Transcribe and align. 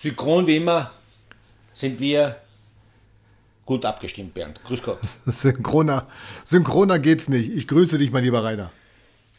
synchron 0.00 0.46
wie 0.46 0.56
immer 0.56 0.92
sind 1.74 2.00
wir 2.00 2.36
gut 3.66 3.84
abgestimmt, 3.84 4.34
Bernd. 4.34 4.62
Grüß 4.64 4.82
Gott. 4.82 4.98
Synchroner, 5.26 6.06
synchroner 6.44 6.98
geht's 6.98 7.28
nicht. 7.28 7.52
Ich 7.52 7.68
grüße 7.68 7.98
dich, 7.98 8.10
mein 8.10 8.24
lieber 8.24 8.42
Rainer. 8.42 8.72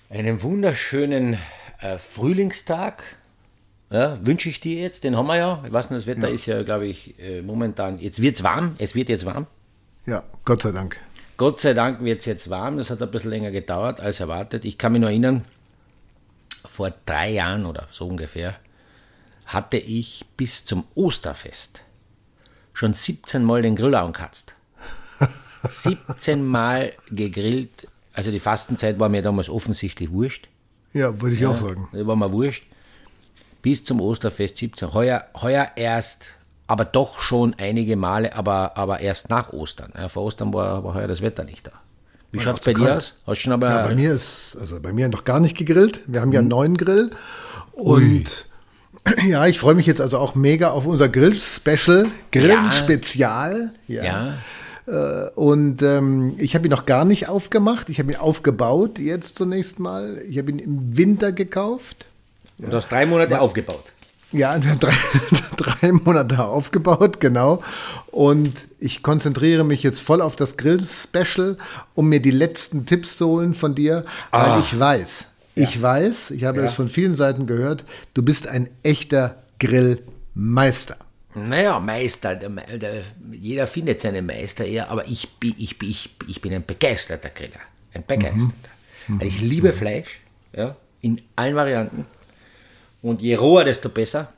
Einen 0.09 0.41
wunderschönen 0.43 1.37
äh, 1.79 1.97
Frühlingstag 1.97 3.01
ja, 3.89 4.19
wünsche 4.25 4.49
ich 4.49 4.59
dir 4.59 4.79
jetzt. 4.79 5.03
Den 5.03 5.17
haben 5.17 5.27
wir 5.27 5.37
ja. 5.37 5.63
Ich 5.65 5.73
weiß 5.73 5.89
nicht, 5.89 5.97
das 5.97 6.07
Wetter 6.07 6.29
ja. 6.29 6.35
ist 6.35 6.45
ja, 6.45 6.63
glaube 6.63 6.85
ich, 6.85 7.19
äh, 7.19 7.41
momentan. 7.41 7.99
Jetzt 7.99 8.21
wird 8.21 8.35
es 8.35 8.43
warm. 8.43 8.75
Es 8.77 8.93
wird 8.93 9.09
jetzt 9.09 9.25
warm. 9.25 9.47
Ja, 10.05 10.23
Gott 10.45 10.61
sei 10.61 10.71
Dank. 10.71 10.97
Gott 11.37 11.59
sei 11.59 11.73
Dank 11.73 12.03
wird 12.03 12.19
es 12.19 12.25
jetzt 12.25 12.49
warm. 12.49 12.77
Das 12.77 12.89
hat 12.91 13.01
ein 13.01 13.11
bisschen 13.11 13.31
länger 13.31 13.51
gedauert 13.51 13.99
als 13.99 14.19
erwartet. 14.19 14.63
Ich 14.65 14.77
kann 14.77 14.93
mich 14.93 15.01
noch 15.01 15.09
erinnern, 15.09 15.43
vor 16.69 16.93
drei 17.05 17.31
Jahren 17.31 17.65
oder 17.65 17.87
so 17.89 18.07
ungefähr 18.07 18.55
hatte 19.53 19.77
ich 19.77 20.25
bis 20.37 20.65
zum 20.65 20.85
Osterfest 20.95 21.81
schon 22.73 22.93
17 22.93 23.43
Mal 23.43 23.61
den 23.61 23.75
Grill 23.75 23.95
angekatzt. 23.95 24.53
17 25.63 26.43
Mal 26.45 26.93
gegrillt. 27.09 27.87
Also 28.13 28.31
die 28.31 28.39
Fastenzeit 28.39 28.99
war 28.99 29.09
mir 29.09 29.21
damals 29.21 29.49
offensichtlich 29.49 30.11
wurscht. 30.11 30.47
Ja, 30.93 31.21
würde 31.21 31.35
ich 31.35 31.41
ja, 31.41 31.49
auch 31.49 31.57
sagen. 31.57 31.87
War 31.91 32.15
mir 32.15 32.31
wurscht. 32.31 32.65
Bis 33.61 33.83
zum 33.83 34.01
Osterfest 34.01 34.57
17. 34.57 34.93
Heuer, 34.93 35.25
heuer 35.39 35.71
erst, 35.75 36.31
aber 36.67 36.85
doch 36.85 37.19
schon 37.19 37.53
einige 37.59 37.95
Male, 37.95 38.35
aber, 38.35 38.75
aber 38.75 38.99
erst 38.99 39.29
nach 39.29 39.53
Ostern. 39.53 39.93
Ja, 39.95 40.09
vor 40.09 40.23
Ostern 40.23 40.53
war, 40.53 40.83
war 40.83 40.95
heuer 40.95 41.07
das 41.07 41.21
Wetter 41.21 41.43
nicht 41.43 41.67
da. 41.67 41.71
Wie 42.31 42.39
schaut 42.39 42.59
es 42.59 42.65
bei 42.65 42.73
dir 42.73 42.97
aus? 42.97 43.15
Hast 43.27 43.37
du 43.37 43.41
schon 43.41 43.53
aber. 43.53 43.69
Ja, 43.69 43.87
bei 43.87 43.95
mir 43.95 44.13
ist, 44.13 44.57
also 44.59 44.79
bei 44.79 44.93
mir 44.93 45.09
noch 45.09 45.25
gar 45.25 45.39
nicht 45.39 45.57
gegrillt. 45.57 46.01
Wir 46.07 46.21
haben 46.21 46.31
ja 46.31 46.39
einen 46.39 46.47
mhm. 46.47 46.51
neuen 46.51 46.77
Grill. 46.77 47.11
Und 47.73 48.01
Ui. 48.01 48.23
Ja, 49.27 49.47
ich 49.47 49.59
freue 49.59 49.75
mich 49.75 49.85
jetzt 49.85 50.01
also 50.01 50.17
auch 50.17 50.35
mega 50.35 50.71
auf 50.71 50.85
unser 50.85 51.09
Grill-Special, 51.09 52.07
Grill-Spezial. 52.31 53.71
Ja. 53.87 54.03
ja. 54.03 54.33
Äh, 54.87 55.29
und 55.35 55.81
ähm, 55.81 56.35
ich 56.37 56.55
habe 56.55 56.67
ihn 56.67 56.71
noch 56.71 56.85
gar 56.85 57.05
nicht 57.05 57.29
aufgemacht. 57.29 57.89
Ich 57.89 57.99
habe 57.99 58.11
ihn 58.11 58.17
aufgebaut 58.17 58.99
jetzt 58.99 59.37
zunächst 59.37 59.79
mal. 59.79 60.21
Ich 60.27 60.37
habe 60.37 60.51
ihn 60.51 60.59
im 60.59 60.97
Winter 60.97 61.31
gekauft. 61.31 62.05
Ja. 62.57 62.69
Du 62.69 62.75
hast 62.75 62.89
drei 62.89 63.05
Monate 63.05 63.35
War, 63.35 63.41
aufgebaut. 63.41 63.83
Ja, 64.31 64.57
drei, 64.79 64.93
drei 65.57 65.91
Monate 65.91 66.43
aufgebaut, 66.43 67.19
genau. 67.19 67.61
Und 68.11 68.53
ich 68.79 69.03
konzentriere 69.03 69.63
mich 69.63 69.83
jetzt 69.83 69.99
voll 69.99 70.21
auf 70.21 70.35
das 70.35 70.57
Grill-Special, 70.57 71.57
um 71.95 72.09
mir 72.09 72.21
die 72.21 72.31
letzten 72.31 72.85
Tipps 72.85 73.17
zu 73.17 73.27
holen 73.27 73.53
von 73.53 73.75
dir, 73.75 74.05
weil 74.31 74.41
ah. 74.41 74.59
ich 74.59 74.77
weiß, 74.77 75.27
ja. 75.61 75.69
ich 75.69 75.81
weiß, 75.81 76.31
ich 76.31 76.43
habe 76.43 76.57
ja. 76.57 76.63
das 76.63 76.73
von 76.73 76.87
vielen 76.87 77.15
Seiten 77.15 77.47
gehört, 77.47 77.85
du 78.13 78.23
bist 78.23 78.47
ein 78.47 78.69
echter 78.83 79.43
Grillmeister. 79.59 80.97
Naja, 81.33 81.79
Meister, 81.79 82.35
der, 82.35 82.49
der, 82.49 83.03
jeder 83.31 83.65
findet 83.65 84.01
seinen 84.01 84.25
Meister 84.25 84.65
eher, 84.65 84.89
aber 84.89 85.07
ich, 85.07 85.29
ich, 85.41 85.81
ich, 85.81 86.09
ich 86.27 86.41
bin 86.41 86.53
ein 86.53 86.65
begeisterter 86.65 87.29
Griller. 87.29 87.61
Ein 87.93 88.03
begeisterter. 88.05 88.69
Mhm. 89.07 89.19
Weil 89.19 89.27
ich 89.27 89.39
liebe 89.39 89.69
mhm. 89.69 89.73
Fleisch, 89.73 90.19
ja, 90.53 90.75
in 90.99 91.21
allen 91.35 91.55
Varianten. 91.55 92.05
Und 93.01 93.21
je 93.21 93.35
roher, 93.35 93.63
desto 93.63 93.89
besser. 93.89 94.33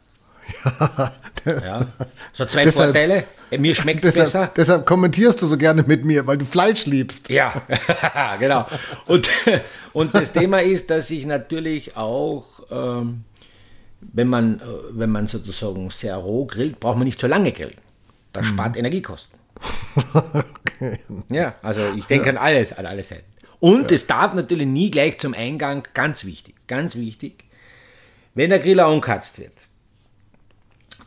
Ja. 1.45 1.85
So 2.35 2.45
zwei 2.45 2.63
deshalb, 2.63 2.95
Vorteile. 2.95 3.25
Mir 3.59 3.75
schmeckt 3.75 4.03
es 4.03 4.15
besser. 4.15 4.51
Deshalb 4.55 4.87
kommentierst 4.87 5.39
du 5.41 5.45
so 5.45 5.55
gerne 5.55 5.83
mit 5.83 6.03
mir, 6.03 6.25
weil 6.25 6.39
du 6.39 6.45
Fleisch 6.45 6.87
liebst. 6.87 7.29
Ja, 7.29 7.61
genau. 8.39 8.65
Und, 9.05 9.29
und 9.93 10.15
das 10.15 10.31
Thema 10.31 10.63
ist, 10.63 10.89
dass 10.89 11.11
ich 11.11 11.27
natürlich 11.27 11.95
auch, 11.95 12.45
ähm, 12.71 13.23
wenn, 14.01 14.27
man, 14.29 14.61
äh, 14.61 14.63
wenn 14.91 15.11
man 15.11 15.27
sozusagen 15.27 15.91
sehr 15.91 16.15
roh 16.15 16.45
grillt, 16.45 16.79
braucht 16.79 16.97
man 16.97 17.05
nicht 17.05 17.19
so 17.19 17.27
lange 17.27 17.51
grillen. 17.51 17.75
Das 18.31 18.47
hm. 18.47 18.53
spart 18.53 18.77
Energiekosten. 18.77 19.37
okay. 20.15 20.99
Ja, 21.29 21.53
also 21.61 21.81
ich 21.95 22.07
denke 22.07 22.27
ja. 22.27 22.31
an 22.31 22.37
alles, 22.37 22.73
an 22.73 22.87
alle 22.87 23.03
Seiten. 23.03 23.31
Und 23.59 23.91
ja. 23.91 23.95
es 23.95 24.07
darf 24.07 24.33
natürlich 24.33 24.67
nie 24.67 24.89
gleich 24.89 25.19
zum 25.19 25.35
Eingang, 25.35 25.87
ganz 25.93 26.25
wichtig, 26.25 26.55
ganz 26.67 26.95
wichig, 26.95 27.43
wenn 28.33 28.49
der 28.49 28.59
Grill 28.59 28.79
angekatzt 28.79 29.37
wird, 29.37 29.67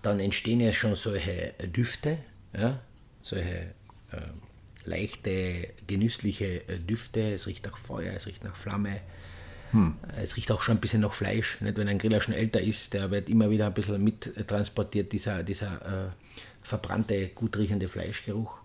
dann 0.07 0.21
entstehen 0.21 0.61
ja 0.61 0.73
schon 0.73 0.95
solche 0.95 1.55
Düfte, 1.65 2.19
ja, 2.57 2.81
solche 3.23 3.75
äh, 4.13 4.21
leichte, 4.85 5.69
genüssliche 5.87 6.69
äh, 6.69 6.79
Düfte. 6.79 7.35
Es 7.35 7.47
riecht 7.47 7.67
nach 7.67 7.77
Feuer, 7.77 8.15
es 8.15 8.27
riecht 8.27 8.45
nach 8.45 8.57
Flamme. 8.57 9.01
Hm. 9.73 9.97
Es 10.23 10.37
riecht 10.37 10.53
auch 10.53 10.63
schon 10.63 10.77
ein 10.77 10.81
bisschen 10.81 11.01
nach 11.01 11.13
Fleisch. 11.13 11.61
Nicht? 11.61 11.77
Wenn 11.77 11.89
ein 11.89 11.99
Griller 11.99 12.21
schon 12.21 12.35
älter 12.35 12.61
ist, 12.61 12.95
der 12.95 13.11
wird 13.11 13.29
immer 13.29 13.51
wieder 13.51 13.67
ein 13.67 13.75
bisschen 13.75 14.03
mittransportiert, 14.03 15.13
dieser, 15.13 15.43
dieser 15.43 16.07
äh, 16.07 16.11
verbrannte, 16.63 17.29
gut 17.29 17.57
riechende 17.57 17.89
Fleischgeruch 17.89 18.57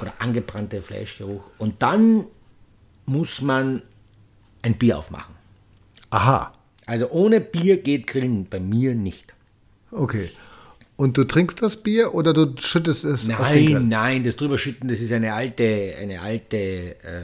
oder 0.00 0.12
angebrannte 0.20 0.82
Fleischgeruch. 0.82 1.42
Und 1.58 1.82
dann 1.82 2.26
muss 3.06 3.40
man 3.40 3.82
ein 4.62 4.78
Bier 4.78 4.98
aufmachen. 4.98 5.34
Aha. 6.10 6.52
Also 6.86 7.10
ohne 7.10 7.40
Bier 7.40 7.82
geht 7.82 8.06
Grillen 8.06 8.46
bei 8.46 8.60
mir 8.60 8.94
nicht. 8.94 9.33
Okay. 9.94 10.30
Und 10.96 11.16
du 11.16 11.24
trinkst 11.24 11.60
das 11.60 11.76
Bier 11.76 12.14
oder 12.14 12.32
du 12.32 12.54
schüttest 12.56 13.04
es 13.04 13.26
nein? 13.26 13.88
Nein, 13.88 14.22
das 14.22 14.36
drüberschütten, 14.36 14.88
das 14.88 15.00
ist 15.00 15.12
eine 15.12 15.34
alte, 15.34 15.94
eine 16.00 16.20
alte, 16.20 16.56
äh, 16.56 17.22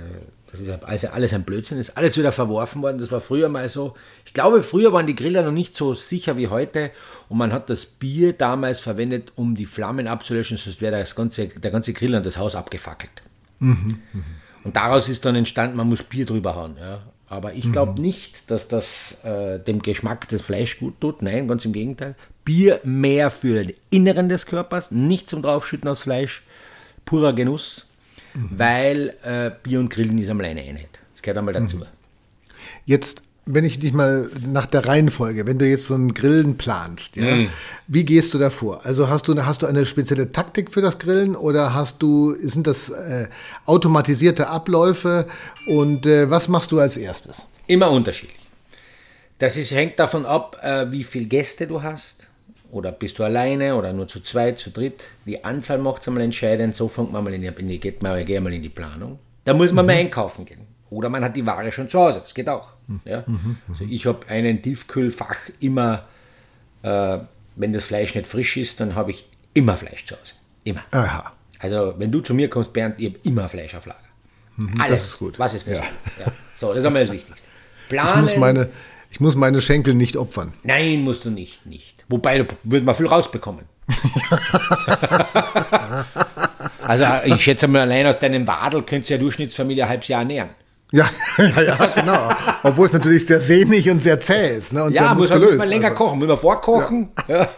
das 0.50 0.60
ist 0.60 0.82
also 0.82 1.08
alles 1.08 1.32
ein 1.32 1.44
Blödsinn, 1.44 1.78
das 1.78 1.90
ist 1.90 1.96
alles 1.96 2.18
wieder 2.18 2.32
verworfen 2.32 2.82
worden. 2.82 2.98
Das 2.98 3.12
war 3.12 3.20
früher 3.20 3.48
mal 3.48 3.68
so. 3.68 3.94
Ich 4.26 4.34
glaube, 4.34 4.64
früher 4.64 4.92
waren 4.92 5.06
die 5.06 5.14
Griller 5.14 5.44
noch 5.44 5.52
nicht 5.52 5.76
so 5.76 5.94
sicher 5.94 6.36
wie 6.36 6.48
heute 6.48 6.90
und 7.28 7.38
man 7.38 7.52
hat 7.52 7.70
das 7.70 7.86
Bier 7.86 8.32
damals 8.32 8.80
verwendet, 8.80 9.32
um 9.36 9.54
die 9.54 9.66
Flammen 9.66 10.08
abzulöschen, 10.08 10.56
sonst 10.56 10.80
wäre 10.80 10.98
das 10.98 11.14
ganze, 11.14 11.46
der 11.46 11.70
ganze 11.70 11.92
Grill 11.92 12.16
und 12.16 12.26
das 12.26 12.38
Haus 12.38 12.56
abgefackelt. 12.56 13.22
Mhm, 13.60 14.00
mh. 14.12 14.22
Und 14.64 14.76
daraus 14.76 15.08
ist 15.08 15.24
dann 15.24 15.36
entstanden, 15.36 15.76
man 15.76 15.88
muss 15.88 16.02
Bier 16.02 16.26
drüber 16.26 16.56
hauen. 16.56 16.76
Ja. 16.78 17.00
Aber 17.30 17.54
ich 17.54 17.70
glaube 17.70 17.92
mhm. 17.92 18.02
nicht, 18.02 18.50
dass 18.50 18.66
das 18.66 19.18
äh, 19.22 19.60
dem 19.60 19.80
Geschmack 19.82 20.28
des 20.28 20.42
Fleisch 20.42 20.80
gut 20.80 21.00
tut. 21.00 21.22
Nein, 21.22 21.46
ganz 21.46 21.64
im 21.64 21.72
Gegenteil. 21.72 22.16
Bier 22.44 22.80
mehr 22.84 23.30
für 23.30 23.62
den 23.62 23.74
Inneren 23.90 24.28
des 24.28 24.46
Körpers, 24.46 24.90
nicht 24.90 25.28
zum 25.28 25.42
Draufschütten 25.42 25.88
aufs 25.88 26.02
Fleisch. 26.02 26.42
Purer 27.04 27.32
Genuss, 27.32 27.86
mhm. 28.34 28.50
weil 28.56 29.14
äh, 29.24 29.50
Bier 29.62 29.80
und 29.80 29.90
Grillen 29.90 30.18
ist 30.18 30.28
einmal 30.28 30.46
eine 30.46 30.60
Einheit. 30.60 31.00
Das 31.12 31.22
gehört 31.22 31.38
einmal 31.38 31.54
dazu. 31.54 31.78
Mhm. 31.78 31.86
Jetzt 32.84 33.24
wenn 33.46 33.64
ich 33.64 33.78
dich 33.78 33.92
mal 33.92 34.30
nach 34.46 34.66
der 34.66 34.86
Reihenfolge, 34.86 35.46
wenn 35.46 35.58
du 35.58 35.66
jetzt 35.66 35.86
so 35.86 35.94
einen 35.94 36.14
Grillen 36.14 36.56
planst, 36.56 37.16
ja, 37.16 37.34
mm. 37.34 37.48
wie 37.88 38.04
gehst 38.04 38.32
du 38.34 38.38
da 38.38 38.50
vor? 38.50 38.84
Also 38.84 39.08
hast 39.08 39.28
du, 39.28 39.44
hast 39.44 39.62
du 39.62 39.66
eine 39.66 39.86
spezielle 39.86 40.32
Taktik 40.32 40.72
für 40.72 40.82
das 40.82 40.98
Grillen 40.98 41.36
oder 41.36 41.74
hast 41.74 42.02
du, 42.02 42.36
sind 42.42 42.66
das 42.66 42.90
äh, 42.90 43.28
automatisierte 43.66 44.48
Abläufe 44.48 45.26
und 45.66 46.06
äh, 46.06 46.30
was 46.30 46.48
machst 46.48 46.70
du 46.72 46.78
als 46.78 46.96
erstes? 46.96 47.46
Immer 47.66 47.90
unterschiedlich. 47.90 48.38
Das 49.38 49.56
ist, 49.56 49.70
hängt 49.72 49.98
davon 49.98 50.26
ab, 50.26 50.58
äh, 50.62 50.90
wie 50.92 51.04
viele 51.04 51.26
Gäste 51.26 51.66
du 51.66 51.82
hast. 51.82 52.19
Oder 52.70 52.92
bist 52.92 53.18
du 53.18 53.24
alleine 53.24 53.76
oder 53.76 53.92
nur 53.92 54.06
zu 54.06 54.20
zweit, 54.20 54.58
zu 54.58 54.70
dritt? 54.70 55.08
Die 55.26 55.44
Anzahl 55.44 55.78
macht 55.78 56.02
es 56.02 56.08
einmal 56.08 56.22
entscheidend. 56.22 56.76
So 56.76 56.88
fängt 56.88 57.12
man 57.12 57.24
mal 57.24 57.34
in 57.34 57.42
die, 57.42 57.48
in 57.48 57.68
die, 57.68 57.80
geht 57.80 58.02
man, 58.02 58.24
geht 58.24 58.40
mal 58.40 58.52
in 58.52 58.62
die 58.62 58.68
Planung. 58.68 59.18
Da 59.44 59.54
muss 59.54 59.72
man 59.72 59.84
mhm. 59.84 59.90
mal 59.90 59.96
einkaufen 59.98 60.46
gehen. 60.46 60.60
Oder 60.90 61.08
man 61.08 61.24
hat 61.24 61.36
die 61.36 61.46
Ware 61.46 61.70
schon 61.72 61.88
zu 61.88 62.00
Hause. 62.00 62.20
Das 62.20 62.34
geht 62.34 62.48
auch. 62.48 62.68
Ja? 63.04 63.24
Mhm, 63.26 63.58
also 63.68 63.84
ich 63.84 64.06
habe 64.06 64.28
einen 64.28 64.60
Tiefkühlfach 64.62 65.50
immer, 65.60 66.06
äh, 66.82 67.18
wenn 67.56 67.72
das 67.72 67.84
Fleisch 67.84 68.14
nicht 68.14 68.26
frisch 68.26 68.56
ist, 68.56 68.80
dann 68.80 68.94
habe 68.94 69.12
ich 69.12 69.26
immer 69.54 69.76
Fleisch 69.76 70.06
zu 70.06 70.16
Hause. 70.16 70.34
Immer. 70.64 70.82
Aha. 70.90 71.32
Also 71.58 71.94
wenn 71.98 72.10
du 72.10 72.20
zu 72.20 72.34
mir 72.34 72.50
kommst, 72.50 72.72
Bernd, 72.72 73.00
ich 73.00 73.10
habe 73.10 73.18
immer 73.24 73.48
Fleisch 73.48 73.74
auf 73.74 73.86
Lager. 73.86 74.00
Mhm, 74.56 74.80
Alles. 74.80 75.02
Das 75.02 75.04
ist 75.10 75.18
gut. 75.18 75.38
Was 75.38 75.54
ist 75.54 75.68
das? 75.68 75.78
Ja. 75.78 75.84
ja. 76.20 76.32
So, 76.58 76.68
das 76.68 76.78
ist 76.78 76.84
einmal 76.84 77.04
das 77.04 77.14
Wichtigste. 77.14 77.46
Planen. 77.88 78.24
Ich 78.24 78.32
muss, 78.32 78.36
meine, 78.36 78.68
ich 79.10 79.20
muss 79.20 79.34
meine 79.34 79.60
Schenkel 79.60 79.94
nicht 79.94 80.16
opfern. 80.16 80.52
Nein, 80.62 81.02
musst 81.02 81.24
du 81.24 81.30
nicht. 81.30 81.66
nicht. 81.66 82.04
Wobei, 82.08 82.38
da 82.38 82.46
würde 82.62 82.86
man 82.86 82.94
viel 82.94 83.06
rausbekommen. 83.06 83.64
also 86.86 87.04
ich 87.24 87.42
schätze 87.42 87.66
mal, 87.66 87.82
allein 87.82 88.06
aus 88.06 88.20
deinem 88.20 88.46
Wadel 88.46 88.82
könntest 88.82 89.10
du 89.10 89.14
ja 89.14 89.20
Durchschnittsfamilie 89.20 89.82
ein 89.82 89.88
halbes 89.88 90.06
Jahr 90.08 90.20
ernähren. 90.20 90.50
Ja, 90.92 91.08
ja, 91.38 91.62
ja, 91.62 91.86
genau. 91.86 92.28
Obwohl 92.64 92.86
es 92.86 92.92
natürlich 92.92 93.24
sehr 93.26 93.40
sehnig 93.40 93.88
und 93.88 94.02
sehr 94.02 94.20
zäh 94.20 94.58
ist. 94.58 94.72
Ne? 94.72 94.84
Und 94.84 94.92
ja, 94.92 95.14
muss 95.14 95.28
man, 95.28 95.40
muss 95.40 95.56
man 95.56 95.68
länger 95.68 95.90
also. 95.90 95.98
kochen, 95.98 96.18
muss 96.18 96.28
man 96.28 96.38
vorkochen. 96.38 97.08
Ja. 97.28 97.48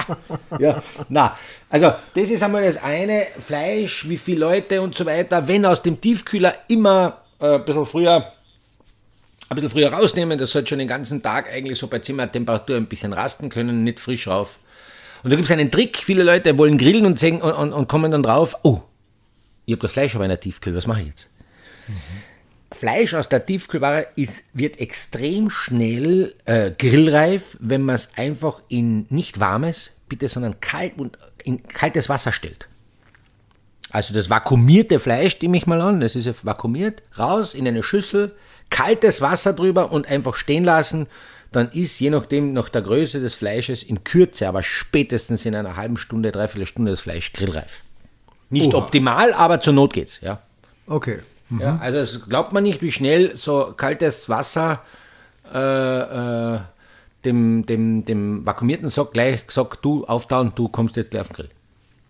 ja, 0.58 0.82
na, 1.08 1.36
also 1.70 1.92
das 2.14 2.30
ist 2.30 2.42
einmal 2.42 2.62
das 2.62 2.82
eine, 2.82 3.26
Fleisch, 3.38 4.08
wie 4.08 4.18
viele 4.18 4.40
Leute 4.40 4.82
und 4.82 4.94
so 4.94 5.06
weiter. 5.06 5.48
Wenn 5.48 5.64
aus 5.64 5.82
dem 5.82 6.00
Tiefkühler 6.00 6.54
immer 6.68 7.22
äh, 7.40 7.54
ein 7.54 7.64
bisschen 7.64 7.86
früher 7.86 8.26
ein 9.52 9.56
bisschen 9.56 9.70
früher 9.70 9.92
rausnehmen, 9.92 10.38
das 10.38 10.50
sollte 10.52 10.70
schon 10.70 10.78
den 10.78 10.88
ganzen 10.88 11.22
Tag 11.22 11.50
eigentlich 11.52 11.78
so 11.78 11.86
bei 11.86 11.98
Zimmertemperatur 11.98 12.76
ein 12.76 12.86
bisschen 12.86 13.12
rasten 13.12 13.48
können, 13.48 13.84
nicht 13.84 14.00
frisch 14.00 14.28
rauf. 14.28 14.58
Und 15.22 15.30
da 15.30 15.36
gibt 15.36 15.46
es 15.46 15.52
einen 15.52 15.70
Trick, 15.70 15.98
viele 15.98 16.22
Leute 16.22 16.56
wollen 16.58 16.78
grillen 16.78 17.06
und, 17.06 17.18
sehen, 17.18 17.40
und, 17.40 17.52
und, 17.52 17.72
und 17.72 17.88
kommen 17.88 18.10
dann 18.10 18.22
drauf, 18.22 18.56
oh, 18.62 18.80
ich 19.66 19.72
habe 19.72 19.82
das 19.82 19.92
Fleisch 19.92 20.14
auf 20.16 20.20
einer 20.20 20.40
Tiefkühl, 20.40 20.74
was 20.74 20.86
mache 20.86 21.02
ich 21.02 21.06
jetzt? 21.08 21.30
Mhm. 21.88 21.94
Fleisch 22.72 23.14
aus 23.14 23.28
der 23.28 23.44
Tiefkühlware 23.44 24.08
ist, 24.16 24.44
wird 24.54 24.80
extrem 24.80 25.50
schnell 25.50 26.34
äh, 26.46 26.70
grillreif, 26.70 27.56
wenn 27.60 27.82
man 27.82 27.96
es 27.96 28.10
einfach 28.16 28.62
in 28.68 29.06
nicht 29.10 29.40
warmes 29.40 29.92
bitte, 30.08 30.28
sondern 30.28 30.60
kalt 30.60 30.98
und 30.98 31.18
in 31.44 31.62
kaltes 31.62 32.08
Wasser 32.08 32.32
stellt. 32.32 32.66
Also 33.90 34.14
das 34.14 34.30
vakuumierte 34.30 34.98
Fleisch, 34.98 35.38
nehme 35.42 35.58
ich 35.58 35.66
mal 35.66 35.80
an, 35.80 36.00
das 36.00 36.16
ist 36.16 36.24
ja 36.24 36.32
vakuumiert, 36.42 37.02
raus 37.18 37.54
in 37.54 37.68
eine 37.68 37.82
Schüssel, 37.82 38.34
kaltes 38.72 39.20
Wasser 39.20 39.52
drüber 39.52 39.92
und 39.92 40.08
einfach 40.08 40.34
stehen 40.34 40.64
lassen. 40.64 41.06
Dann 41.52 41.70
ist 41.70 42.00
je 42.00 42.10
nachdem 42.10 42.54
nach 42.54 42.70
der 42.70 42.82
Größe 42.82 43.20
des 43.20 43.34
Fleisches 43.34 43.82
in 43.82 44.02
Kürze, 44.02 44.48
aber 44.48 44.62
spätestens 44.62 45.44
in 45.44 45.54
einer 45.54 45.76
halben 45.76 45.98
Stunde, 45.98 46.32
dreiviertel 46.32 46.66
Stunde 46.66 46.90
das 46.90 47.02
Fleisch 47.02 47.32
grillreif. 47.32 47.82
Nicht 48.48 48.74
Oha. 48.74 48.84
optimal, 48.84 49.32
aber 49.34 49.60
zur 49.60 49.74
Not 49.74 49.92
geht's, 49.92 50.18
ja. 50.22 50.40
Okay. 50.86 51.20
Mhm. 51.50 51.60
Ja, 51.60 51.78
also 51.80 51.98
es 51.98 52.28
glaubt 52.28 52.52
man 52.52 52.62
nicht, 52.64 52.82
wie 52.82 52.90
schnell 52.90 53.36
so 53.36 53.74
kaltes 53.76 54.28
Wasser 54.28 54.82
äh, 55.52 56.54
äh, 56.54 56.60
dem, 57.24 57.66
dem, 57.66 58.04
dem 58.04 58.44
vakuumierten 58.46 58.88
Sack 58.88 59.12
gleich 59.12 59.46
gesagt, 59.46 59.84
du 59.84 60.04
auftauen, 60.06 60.52
du 60.54 60.68
kommst 60.68 60.96
jetzt 60.96 61.10
gleich 61.10 61.20
auf 61.20 61.28
den 61.28 61.36
Grill. 61.36 61.50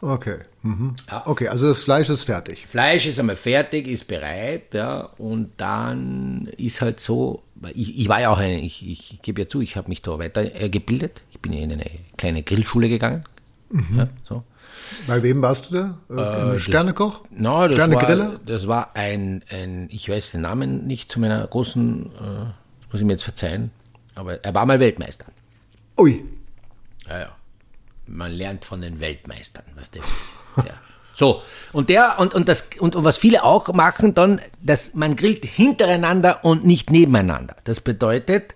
Okay. 0.00 0.38
Mhm. 0.62 0.94
Ja. 1.10 1.22
Okay, 1.26 1.48
also 1.48 1.66
das 1.66 1.80
Fleisch 1.80 2.08
ist 2.08 2.24
fertig. 2.24 2.66
Fleisch 2.66 3.06
ist 3.06 3.18
einmal 3.18 3.36
fertig, 3.36 3.88
ist 3.88 4.06
bereit, 4.06 4.74
ja, 4.74 5.08
und 5.18 5.52
dann 5.56 6.48
ist 6.56 6.80
halt 6.80 7.00
so, 7.00 7.42
ich, 7.74 7.98
ich 7.98 8.08
war 8.08 8.20
ja 8.20 8.30
auch 8.30 8.38
eine, 8.38 8.60
ich, 8.60 8.88
ich, 8.88 9.14
ich 9.14 9.22
gebe 9.22 9.42
ja 9.42 9.48
zu, 9.48 9.60
ich 9.60 9.76
habe 9.76 9.88
mich 9.88 10.02
da 10.02 10.18
weitergebildet. 10.18 11.22
Ich 11.30 11.40
bin 11.40 11.52
ja 11.52 11.62
in 11.62 11.72
eine 11.72 11.86
kleine 12.16 12.42
Grillschule 12.42 12.88
gegangen. 12.88 13.24
Mhm. 13.70 13.98
Ja, 13.98 14.08
so. 14.24 14.44
Bei 15.06 15.22
wem 15.22 15.42
warst 15.42 15.70
du 15.70 15.96
da? 16.08 16.54
Äh, 16.54 16.58
Sternekoch? 16.58 17.22
No, 17.30 17.66
das 17.66 17.74
Sternegriller? 17.74 18.32
War, 18.32 18.40
das 18.44 18.68
war 18.68 18.94
ein, 18.94 19.42
ein, 19.50 19.88
ich 19.90 20.08
weiß 20.08 20.32
den 20.32 20.42
Namen 20.42 20.86
nicht 20.86 21.10
zu 21.10 21.18
meiner 21.18 21.46
großen, 21.46 22.06
äh, 22.06 22.44
muss 22.90 23.00
ich 23.00 23.04
mir 23.04 23.12
jetzt 23.12 23.24
verzeihen, 23.24 23.70
aber 24.14 24.44
er 24.44 24.54
war 24.54 24.66
mal 24.66 24.80
Weltmeister. 24.80 25.26
Ui. 25.96 26.24
Ja, 27.08 27.20
ja 27.20 27.36
man 28.06 28.32
lernt 28.32 28.64
von 28.64 28.80
den 28.80 29.00
Weltmeistern, 29.00 29.64
was 29.74 29.90
der 29.90 30.02
ja. 30.56 30.75
So, 31.14 31.43
und 31.72 31.88
der, 31.88 32.19
und, 32.19 32.34
und 32.34 32.49
das, 32.49 32.69
und, 32.78 32.96
und 32.96 33.04
was 33.04 33.19
viele 33.19 33.44
auch 33.44 33.72
machen 33.72 34.14
dann, 34.14 34.40
dass 34.62 34.94
man 34.94 35.14
grillt 35.14 35.44
hintereinander 35.44 36.44
und 36.44 36.64
nicht 36.64 36.90
nebeneinander. 36.90 37.56
Das 37.64 37.81
bedeutet, 37.81 38.54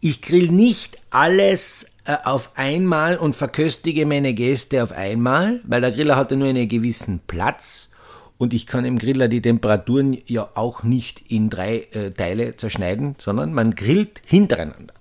ich 0.00 0.22
grill 0.22 0.50
nicht 0.50 0.98
alles 1.10 1.92
äh, 2.04 2.16
auf 2.24 2.52
einmal 2.56 3.16
und 3.16 3.34
verköstige 3.34 4.06
meine 4.06 4.34
Gäste 4.34 4.82
auf 4.82 4.92
einmal, 4.92 5.60
weil 5.64 5.80
der 5.82 5.92
Griller 5.92 6.16
hat 6.16 6.30
ja 6.30 6.36
nur 6.36 6.48
einen 6.48 6.68
gewissen 6.68 7.20
Platz 7.26 7.90
und 8.38 8.54
ich 8.54 8.66
kann 8.66 8.86
im 8.86 8.98
Griller 8.98 9.28
die 9.28 9.42
Temperaturen 9.42 10.18
ja 10.26 10.48
auch 10.54 10.82
nicht 10.82 11.30
in 11.30 11.50
drei 11.50 11.86
äh, 11.92 12.10
Teile 12.10 12.56
zerschneiden, 12.56 13.14
sondern 13.18 13.52
man 13.52 13.74
grillt 13.74 14.22
hintereinander. 14.24 14.94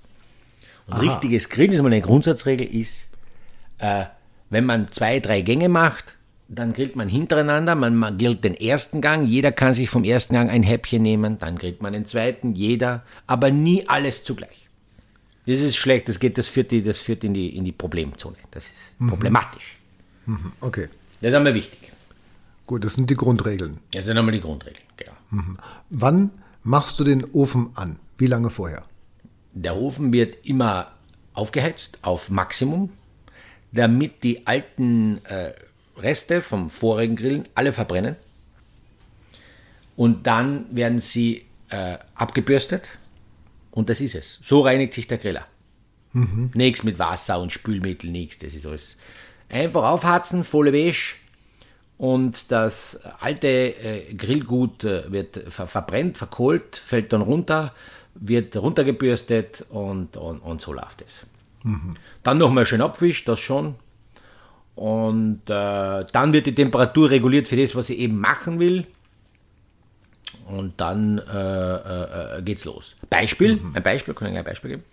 Und 0.87 0.95
Aha. 0.95 1.01
richtiges 1.01 1.47
Grillen, 1.47 1.69
das 1.69 1.77
ist 1.77 1.81
mal 1.81 1.87
eine 1.87 2.01
Grundsatzregel, 2.01 2.67
ist 2.67 3.07
äh, 3.77 4.05
wenn 4.49 4.65
man 4.65 4.91
zwei, 4.91 5.19
drei 5.19 5.41
Gänge 5.41 5.69
macht, 5.69 6.15
dann 6.49 6.73
grillt 6.73 6.95
man 6.95 7.07
hintereinander, 7.07 7.75
man, 7.75 7.95
man 7.95 8.17
grillt 8.17 8.43
den 8.43 8.55
ersten 8.55 9.01
Gang, 9.01 9.25
jeder 9.25 9.51
kann 9.51 9.73
sich 9.73 9.89
vom 9.89 10.03
ersten 10.03 10.33
Gang 10.33 10.49
ein 10.49 10.63
Häppchen 10.63 11.01
nehmen, 11.01 11.37
dann 11.39 11.57
grillt 11.57 11.81
man 11.81 11.93
den 11.93 12.05
zweiten, 12.05 12.55
jeder, 12.55 13.03
aber 13.27 13.51
nie 13.51 13.87
alles 13.87 14.23
zugleich. 14.23 14.67
Das 15.45 15.59
ist 15.59 15.77
schlecht, 15.77 16.09
das 16.09 16.19
geht, 16.19 16.37
das 16.37 16.47
führt, 16.47 16.71
die, 16.71 16.81
das 16.81 16.99
führt 16.99 17.23
in, 17.23 17.33
die, 17.33 17.55
in 17.55 17.65
die 17.65 17.71
Problemzone. 17.71 18.35
Das 18.51 18.65
ist 18.65 18.99
mhm. 18.99 19.09
problematisch. 19.09 19.77
Mhm. 20.25 20.51
Okay. 20.59 20.89
Das 21.21 21.29
ist 21.29 21.35
einmal 21.35 21.53
wichtig. 21.53 21.91
Gut, 22.65 22.83
das 22.83 22.95
sind 22.95 23.09
die 23.09 23.15
Grundregeln. 23.15 23.79
Das 23.93 24.05
sind 24.05 24.17
einmal 24.17 24.31
die 24.31 24.41
Grundregeln, 24.41 24.85
genau. 24.97 25.13
Mhm. 25.29 25.57
Wann 25.89 26.31
machst 26.63 26.99
du 26.99 27.03
den 27.03 27.23
Ofen 27.25 27.71
an? 27.75 27.97
Wie 28.17 28.27
lange 28.27 28.49
vorher? 28.49 28.83
Der 29.53 29.75
Ofen 29.75 30.13
wird 30.13 30.45
immer 30.45 30.91
aufgeheizt 31.33 31.99
auf 32.01 32.29
Maximum 32.29 32.91
damit 33.71 34.23
die 34.23 34.47
alten 34.47 35.23
äh, 35.25 35.53
Reste 36.01 36.41
vom 36.41 36.69
vorigen 36.69 37.15
Grillen 37.15 37.47
alle 37.55 37.71
verbrennen. 37.71 38.15
Und 39.95 40.27
dann 40.27 40.65
werden 40.71 40.99
sie 40.99 41.45
äh, 41.69 41.97
abgebürstet. 42.15 42.89
Und 43.71 43.89
das 43.89 44.01
ist 44.01 44.15
es. 44.15 44.39
So 44.41 44.61
reinigt 44.61 44.93
sich 44.93 45.07
der 45.07 45.17
Griller. 45.17 45.45
Mhm. 46.13 46.51
Nichts 46.53 46.83
mit 46.83 46.99
Wasser 46.99 47.39
und 47.39 47.51
Spülmittel, 47.51 48.09
nichts. 48.09 48.39
Das 48.39 48.53
ist 48.53 48.65
alles. 48.65 48.97
Einfach 49.49 49.83
aufharzen, 49.83 50.43
volle 50.43 50.73
Wäsche. 50.73 51.15
Und 51.97 52.51
das 52.51 53.01
alte 53.19 53.47
äh, 53.47 54.13
Grillgut 54.13 54.85
äh, 54.85 55.11
wird 55.11 55.43
ver 55.49 55.67
verbrennt, 55.67 56.17
verkohlt, 56.17 56.77
fällt 56.77 57.11
dann 57.11 57.21
runter, 57.21 57.73
wird 58.15 58.55
runtergebürstet 58.55 59.65
und, 59.69 60.15
und, 60.15 60.39
und 60.39 60.61
so 60.61 60.71
läuft 60.71 61.01
es. 61.01 61.25
Mhm. 61.63 61.95
Dann 62.23 62.37
nochmal 62.37 62.65
schön 62.65 62.81
abwischt, 62.81 63.27
das 63.27 63.41
schon. 63.41 63.75
Und 64.79 65.41
äh, 65.49 66.05
dann 66.13 66.31
wird 66.31 66.45
die 66.45 66.55
Temperatur 66.55 67.09
reguliert 67.09 67.49
für 67.49 67.57
das, 67.57 67.75
was 67.75 67.89
ich 67.89 67.99
eben 67.99 68.17
machen 68.17 68.61
will. 68.61 68.87
Und 70.45 70.79
dann 70.79 71.17
äh, 71.17 72.37
äh, 72.37 72.41
geht's 72.43 72.63
los. 72.63 72.95
Beispiel, 73.09 73.57
mhm. 73.57 73.75
ein 73.75 73.83
Beispiel, 73.83 74.13
kann 74.13 74.31
ich 74.31 74.37
ein 74.37 74.43
Beispiel 74.45 74.69
geben? 74.69 74.83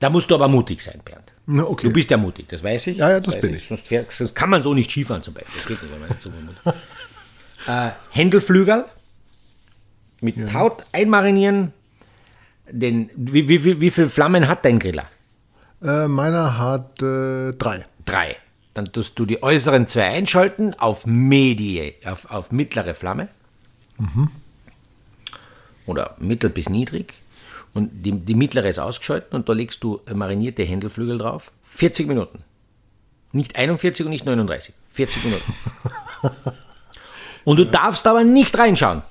Da 0.00 0.10
musst 0.10 0.28
du 0.28 0.34
aber 0.34 0.48
mutig 0.48 0.82
sein, 0.82 1.00
Bernd. 1.04 1.22
Na, 1.46 1.62
okay. 1.62 1.86
Du 1.86 1.92
bist 1.92 2.10
ja 2.10 2.16
mutig, 2.16 2.48
das 2.48 2.64
weiß 2.64 2.88
ich. 2.88 2.96
Ja, 2.96 3.10
ja, 3.10 3.20
das, 3.20 3.34
das 3.34 3.42
bin 3.42 3.54
ich. 3.54 3.68
Sonst, 3.68 3.86
sonst, 3.86 4.34
kann 4.34 4.50
man 4.50 4.64
so 4.64 4.74
nicht 4.74 4.90
Skifahren 4.90 5.22
zum 5.22 5.34
Beispiel. 5.34 5.54
Das 5.54 5.68
geht 5.68 5.80
nicht, 5.80 5.92
wenn 5.92 6.00
man 6.00 6.08
nicht 6.08 6.20
so 6.20 7.70
äh, 7.72 7.90
Händelflügel 8.10 8.86
mit 10.20 10.36
ja. 10.36 10.52
Haut 10.52 10.84
einmarinieren. 10.90 11.72
Den, 12.68 13.08
wie, 13.14 13.48
wie, 13.48 13.62
wie, 13.62 13.80
wie 13.80 13.90
viele 13.92 14.08
Flammen 14.08 14.48
hat 14.48 14.64
dein 14.64 14.80
Griller? 14.80 15.04
Äh, 15.80 16.08
meiner 16.08 16.58
hat 16.58 17.00
äh, 17.00 17.52
drei. 17.52 17.86
Drei. 18.04 18.36
Dann 18.76 18.92
tust 18.92 19.18
du 19.18 19.24
die 19.24 19.42
äußeren 19.42 19.86
zwei 19.86 20.08
einschalten 20.08 20.74
auf 20.74 21.06
Medie, 21.06 21.94
auf, 22.04 22.30
auf 22.30 22.52
mittlere 22.52 22.94
Flamme. 22.94 23.30
Mhm. 23.96 24.30
Oder 25.86 26.14
mittel 26.18 26.50
bis 26.50 26.68
niedrig. 26.68 27.14
Und 27.72 27.90
die, 28.04 28.12
die 28.12 28.34
mittlere 28.34 28.68
ist 28.68 28.78
ausgeschalten 28.78 29.34
und 29.34 29.48
da 29.48 29.54
legst 29.54 29.82
du 29.82 30.02
marinierte 30.12 30.62
Händelflügel 30.62 31.16
drauf. 31.16 31.52
40 31.62 32.06
Minuten. 32.06 32.44
Nicht 33.32 33.56
41 33.56 34.04
und 34.04 34.10
nicht 34.10 34.26
39. 34.26 34.74
40 34.90 35.24
Minuten. 35.24 35.54
und 37.44 37.58
du 37.58 37.64
darfst 37.64 38.06
aber 38.06 38.24
nicht 38.24 38.58
reinschauen. 38.58 39.02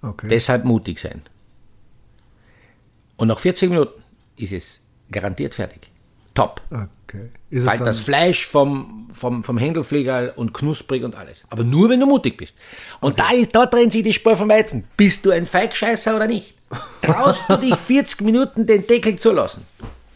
Okay. 0.00 0.28
Deshalb 0.28 0.64
mutig 0.64 1.00
sein. 1.00 1.20
Und 3.18 3.28
nach 3.28 3.38
40 3.38 3.68
Minuten 3.68 4.02
ist 4.36 4.54
es 4.54 4.80
garantiert 5.10 5.54
fertig. 5.54 5.87
Top. 6.38 6.62
Okay. 6.70 7.30
Ist 7.50 7.68
Fällt 7.68 7.80
das 7.80 8.00
Fleisch 8.00 8.46
vom, 8.46 9.08
vom, 9.12 9.42
vom 9.42 9.58
Händelflieger 9.58 10.34
und 10.36 10.54
knusprig 10.54 11.02
und 11.02 11.16
alles. 11.16 11.42
Aber 11.50 11.64
nur, 11.64 11.88
wenn 11.88 11.98
du 11.98 12.06
mutig 12.06 12.36
bist. 12.36 12.54
Und 13.00 13.12
okay. 13.12 13.22
da, 13.30 13.36
ist, 13.36 13.54
da 13.56 13.66
trennt 13.66 13.92
sich 13.92 14.04
die 14.04 14.12
Spur 14.12 14.36
vom 14.36 14.48
Weizen. 14.48 14.84
Bist 14.96 15.26
du 15.26 15.30
ein 15.30 15.46
Feigscheißer 15.46 16.14
oder 16.14 16.26
nicht? 16.26 16.54
Traust 17.02 17.42
du 17.48 17.56
dich 17.56 17.74
40 17.74 18.20
Minuten 18.20 18.66
den 18.66 18.86
Deckel 18.86 19.16
zu 19.16 19.32
lassen? 19.32 19.66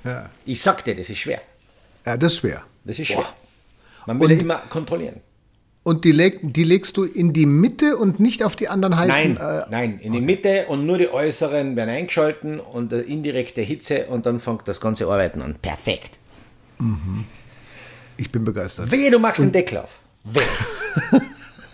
Ja. 0.05 0.29
Ich 0.45 0.63
sag 0.63 0.85
dir, 0.85 0.95
das 0.95 1.09
ist 1.09 1.19
schwer. 1.19 1.41
Ja, 2.07 2.17
das 2.17 2.35
ist 2.35 2.39
schwer. 2.39 2.63
Das 2.85 2.99
ist 2.99 3.07
schwer. 3.09 3.17
Boah. 3.17 3.35
Man 4.07 4.21
will 4.21 4.33
und, 4.33 4.41
immer 4.41 4.59
kontrollieren. 4.69 5.21
Und 5.85 6.05
die, 6.05 6.13
leg, 6.13 6.39
die 6.43 6.63
legst 6.63 6.97
du 6.97 7.03
in 7.03 7.33
die 7.33 7.47
Mitte 7.47 7.97
und 7.97 8.21
nicht 8.21 8.45
auf 8.45 8.55
die 8.55 8.69
anderen 8.69 8.97
heißen? 8.97 9.35
Nein, 9.35 9.63
äh, 9.63 9.65
nein, 9.69 10.01
in 10.01 10.13
die 10.13 10.21
Mitte 10.21 10.67
und 10.69 10.87
nur 10.87 10.97
die 10.97 11.09
äußeren 11.09 11.75
werden 11.75 11.91
eingeschalten 11.91 12.61
und 12.61 12.93
indirekte 12.93 13.63
Hitze 13.63 14.07
und 14.07 14.25
dann 14.27 14.39
fängt 14.39 14.69
das 14.69 14.81
ganze 14.81 15.07
Arbeiten 15.09 15.43
an. 15.43 15.57
Perfekt. 15.61 16.19
Mhm. 16.79 17.25
Ich 18.17 18.31
bin 18.31 18.45
begeistert. 18.45 18.93
Wehe, 18.93 19.11
du 19.11 19.19
machst 19.19 19.41
und 19.41 19.47
den 19.47 19.53
Deckel 19.53 19.79
auf. 19.79 19.91
Wehe. 20.23 20.43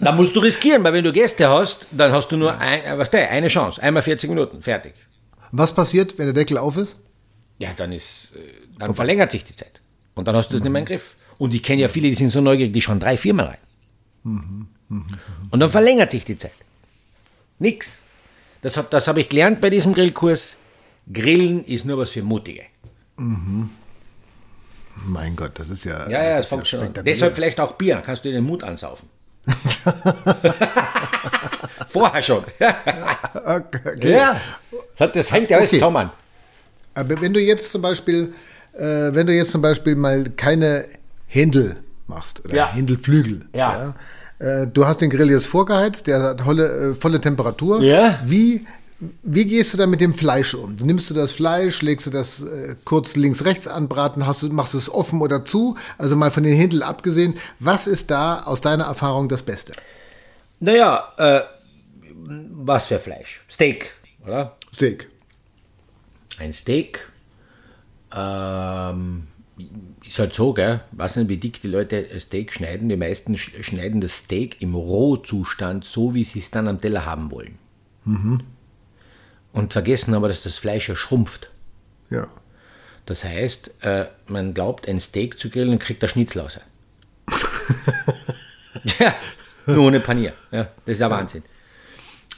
dann 0.01 0.17
musst 0.17 0.35
du 0.35 0.41
riskieren, 0.41 0.83
weil 0.85 0.95
wenn 0.95 1.05
du 1.05 1.13
Gäste 1.13 1.47
hast, 1.47 1.87
dann 1.91 2.11
hast 2.11 2.29
du 2.29 2.39
nur 2.39 2.59
ein, 2.59 2.99
was 2.99 3.11
der, 3.11 3.31
eine 3.31 3.49
Chance. 3.49 3.83
Einmal 3.83 4.03
40 4.03 4.31
Minuten, 4.31 4.63
fertig. 4.63 4.95
Was 5.53 5.75
passiert, 5.75 6.17
wenn 6.19 6.27
der 6.27 6.35
Deckel 6.35 6.57
auf 6.57 6.79
ist? 6.79 6.97
Ja, 7.59 7.71
dann 7.77 7.93
ist, 7.93 8.37
äh, 8.37 8.41
dann 8.79 8.95
verlängert 8.95 9.31
sich 9.31 9.45
die 9.45 9.55
Zeit. 9.55 9.83
Und 10.15 10.27
dann 10.29 10.35
hast 10.35 10.49
du 10.49 10.55
es 10.55 10.61
mhm. 10.61 10.65
nicht 10.65 10.73
mehr 10.73 10.81
im 10.81 10.87
Griff. 10.87 11.17
Und 11.37 11.55
ich 11.55 11.63
kenne 11.63 11.83
ja 11.83 11.89
viele, 11.89 12.09
die 12.09 12.15
sind 12.15 12.31
so 12.31 12.41
neugierig, 12.41 12.73
die 12.73 12.81
schauen 12.81 13.01
drei, 13.01 13.19
viermal 13.19 13.47
rein. 13.47 13.59
Und 14.25 15.61
dann 15.61 15.71
verlängert 15.71 16.11
sich 16.11 16.25
die 16.25 16.37
Zeit. 16.37 16.53
Nix. 17.59 18.01
Das, 18.63 18.77
hat, 18.77 18.93
das 18.93 19.07
habe 19.09 19.21
ich 19.21 19.29
gelernt 19.29 19.61
bei 19.61 19.71
diesem 19.71 19.95
Grillkurs. 19.95 20.57
Grillen 21.13 21.65
ist 21.65 21.85
nur 21.85 21.99
was 21.99 22.11
für 22.11 22.23
Mutige. 22.23 22.63
Mhm. 23.17 23.71
Mein 25.05 25.37
Gott, 25.37 25.53
das 25.55 25.71
ist 25.71 25.85
ja. 25.85 26.09
Ja, 26.09 26.23
ja, 26.23 26.39
es 26.39 26.47
fängt 26.47 26.67
schon 26.67 26.93
Deshalb 27.05 27.35
vielleicht 27.35 27.61
auch 27.61 27.73
Bier, 27.73 28.03
kannst 28.05 28.25
du 28.25 28.31
dir 28.31 28.35
den 28.35 28.45
Mut 28.45 28.65
ansaufen. 28.65 29.09
Vorher 31.89 32.23
schon. 32.23 32.45
okay. 33.35 34.13
Ja, 34.13 34.41
das 34.99 35.33
hängt 35.33 35.51
ja 35.51 35.59
alles 35.59 35.71
okay. 35.71 35.79
zusammen. 35.79 36.11
Aber 36.95 37.21
wenn 37.21 37.33
du 37.33 37.41
jetzt 37.41 37.71
zum 37.73 37.81
Beispiel, 37.81 38.35
äh, 38.75 39.15
wenn 39.15 39.27
du 39.27 39.33
jetzt 39.33 39.53
zum 39.53 39.63
Beispiel 39.63 39.95
mal 39.95 40.25
keine 40.37 40.87
Händel 41.27 41.83
machst 42.09 42.45
oder 42.45 42.55
ja. 42.55 42.73
Händelflügel. 42.73 43.47
Ja. 43.55 43.95
ja. 44.41 44.63
Äh, 44.63 44.67
du 44.67 44.87
hast 44.87 45.01
den 45.01 45.11
Grill 45.11 45.31
jetzt 45.31 45.47
vorgeheizt, 45.47 46.07
der 46.07 46.23
hat 46.23 46.41
volle, 46.41 46.91
äh, 46.91 46.95
volle 46.95 47.21
Temperatur. 47.21 47.81
Ja. 47.83 48.21
Wie 48.25 48.67
wie 49.23 49.45
gehst 49.45 49.73
du 49.73 49.79
da 49.79 49.87
mit 49.87 50.01
dem 50.01 50.13
Fleisch 50.13 50.55
um? 50.55 50.75
Nimmst 50.75 51.09
du 51.09 51.15
das 51.15 51.31
Fleisch, 51.31 51.83
legst 51.83 52.07
du 52.07 52.11
das 52.11 52.43
äh, 52.43 52.75
kurz 52.85 53.15
links-rechts 53.15 53.69
anbraten, 53.69 54.27
hast 54.27 54.43
du, 54.43 54.49
machst 54.49 54.75
du 54.75 54.79
es 54.79 54.91
offen 54.91 55.21
oder 55.21 55.45
zu? 55.45 55.77
Also 55.99 56.17
mal 56.17 56.33
von 56.33 56.43
den 56.43 56.57
Händel 56.57 56.83
abgesehen, 56.83 57.39
was 57.61 57.87
ist 57.87 58.11
da 58.11 58.43
aus 58.43 58.61
deiner 58.61 58.85
Erfahrung 58.85 59.29
das 59.29 59.45
Beste? 59.45 59.75
Naja, 60.59 61.13
äh, 61.17 61.43
was 62.51 62.87
für 62.87 62.99
Fleisch? 62.99 63.43
Steak, 63.49 63.93
oder? 64.27 64.57
Steak. 64.75 65.09
Ein 66.39 66.53
Steak 66.53 67.09
ähm, 68.15 69.29
ist 70.09 70.19
halt 70.19 70.33
so, 70.33 70.55
gell? 70.55 70.81
weiß 70.93 71.17
nicht, 71.17 71.29
wie 71.29 71.37
dick 71.37 71.61
die 71.61 71.69
Leute 71.69 72.09
Steak 72.19 72.53
schneiden. 72.53 72.89
Die 72.89 72.97
meisten 72.97 73.37
schneiden 73.37 74.01
das 74.01 74.17
Steak 74.17 74.61
im 74.61 74.75
Rohzustand 74.75 75.85
so, 75.85 76.15
wie 76.15 76.25
sie 76.25 76.39
es 76.39 76.51
dann 76.51 76.67
am 76.67 76.81
Teller 76.81 77.05
haben 77.05 77.31
wollen. 77.31 77.59
Mhm. 78.05 78.41
Und 79.53 79.73
vergessen 79.73 80.15
aber, 80.15 80.29
dass 80.29 80.43
das 80.43 80.57
Fleisch 80.57 80.89
ja 80.89 80.97
schrumpft. 80.97 81.51
Ja. 82.11 82.29
Das 83.07 83.25
heißt, 83.25 83.83
äh, 83.83 84.07
man 84.27 84.55
glaubt, 84.55 84.89
ein 84.89 84.99
Steak 84.99 85.39
zu 85.39 85.51
grillen 85.51 85.71
und 85.71 85.79
kriegt 85.79 86.03
der 86.03 86.09
Schnitzel 86.09 86.41
raus. 86.41 86.59
ja, 88.99 89.15
nur 89.67 89.87
ohne 89.87 90.01
Panier. 90.01 90.33
Ja, 90.51 90.65
das 90.85 90.95
ist 90.95 91.01
ja 91.01 91.11
Wahnsinn. 91.11 91.43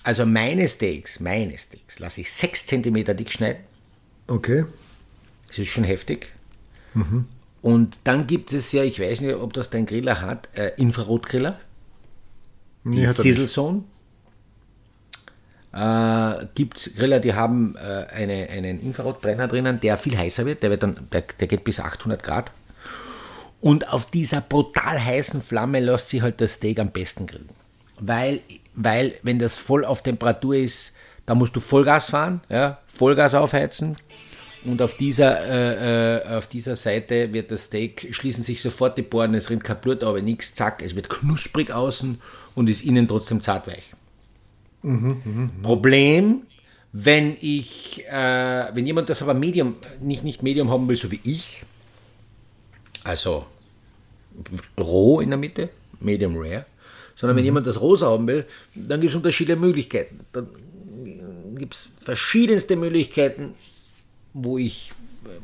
Also 0.03 0.27
meine 0.27 0.67
Steaks, 0.67 1.21
meine 1.21 1.57
Steaks, 1.59 1.99
lasse 1.99 2.23
ich 2.23 2.33
6 2.33 2.67
cm 2.67 3.17
dick 3.17 3.31
schneiden. 3.31 3.63
Okay. 4.27 4.65
Das 5.49 5.59
ist 5.59 5.69
schon 5.69 5.85
heftig. 5.85 6.33
Mhm. 6.95 7.27
Und 7.63 7.99
dann 8.05 8.27
gibt 8.27 8.53
es 8.53 8.73
ja, 8.73 8.83
ich 8.83 9.01
weiß 9.01 9.21
nicht, 9.21 9.35
ob 9.35 9.53
das 9.53 9.71
dein 9.71 9.87
Griller 9.87 10.21
hat, 10.21 10.49
äh, 10.55 10.73
Infrarotgriller. 10.77 11.59
Die 12.85 12.89
nee, 12.89 13.07
Sizzle 13.07 13.47
Zone. 13.47 13.85
Äh, 15.73 16.47
gibt 16.55 16.79
es 16.79 16.95
Griller, 16.97 17.21
die 17.21 17.35
haben 17.35 17.77
äh, 17.77 18.07
eine, 18.13 18.49
einen 18.49 18.81
Infrarotbrenner 18.81 19.47
drinnen, 19.47 19.79
der 19.79 19.99
viel 19.99 20.17
heißer 20.17 20.47
wird, 20.47 20.63
der, 20.63 20.71
wird 20.71 20.83
dann, 20.83 21.09
der, 21.13 21.23
der 21.39 21.47
geht 21.47 21.65
bis 21.65 21.79
800 21.79 22.23
Grad. 22.23 22.51
Und 23.61 23.93
auf 23.93 24.07
dieser 24.07 24.41
brutal 24.41 25.05
heißen 25.05 25.43
Flamme 25.43 25.81
lässt 25.81 26.09
sich 26.09 26.23
halt 26.23 26.41
das 26.41 26.55
Steak 26.55 26.81
am 26.81 26.91
besten 26.91 27.27
grillen. 27.27 27.51
Weil, 27.99 28.41
weil 28.75 29.15
wenn 29.23 29.39
das 29.39 29.59
voll 29.59 29.85
auf 29.85 30.03
Temperatur 30.03 30.57
ist, 30.57 30.95
da 31.27 31.35
musst 31.35 31.55
du 31.55 31.61
Vollgas 31.61 32.11
fahren, 32.11 32.41
ja, 32.49 32.79
Vollgas 32.89 33.35
aufheizen. 33.35 33.97
Und 34.65 34.83
auf 34.83 34.95
dieser, 34.95 35.41
äh, 35.47 36.17
äh, 36.19 36.37
auf 36.37 36.47
dieser 36.47 36.77
Seite 36.77 37.33
wird 37.33 37.51
das 37.51 37.65
Steak, 37.65 38.09
schließen 38.11 38.45
sich 38.45 38.61
sofort 38.61 38.99
die 38.99 39.03
Poren, 39.03 39.35
es 39.35 39.49
rinnt 39.49 39.65
kein 39.65 39.81
Blut, 39.81 40.03
aber 40.05 40.21
nichts, 40.21 40.55
zack, 40.55 40.83
es 40.83 40.95
wird 40.95 41.09
knusprig 41.09 41.73
außen 41.73 42.21
und 42.55 42.69
ist 42.69 42.85
innen 42.85 43.09
trotzdem 43.09 43.41
zartweich. 43.41 43.85
Mhm, 44.83 45.23
mh, 45.25 45.43
mh. 45.43 45.51
Problem, 45.63 46.43
wenn 46.93 47.37
ich, 47.41 48.05
äh, 48.07 48.75
wenn 48.75 48.87
jemand 48.87 49.09
das 49.09 49.23
aber 49.23 49.33
Medium, 49.33 49.77
nicht, 50.01 50.25
nicht 50.25 50.43
Medium 50.43 50.71
haben 50.71 50.89
will, 50.89 50.97
so 50.97 51.11
wie 51.11 51.21
ich, 51.25 51.63
also 53.05 53.47
roh 54.79 55.21
in 55.21 55.31
der 55.31 55.39
Mitte, 55.39 55.71
Medium 56.01 56.37
Rare, 56.37 56.67
sondern 57.17 57.37
wenn 57.37 57.45
mhm. 57.45 57.47
jemand 57.47 57.67
das 57.67 57.81
rosa 57.81 58.09
haben 58.09 58.27
will, 58.27 58.45
dann 58.75 59.01
gibt 59.01 59.13
es 59.13 59.17
unterschiedliche 59.17 59.59
Möglichkeiten. 59.59 60.21
Dann 60.33 60.49
gibt 61.57 61.75
es 61.75 61.89
verschiedenste 62.01 62.77
Möglichkeiten, 62.77 63.55
wo 64.33 64.59
ich 64.59 64.93
ähm, 65.25 65.43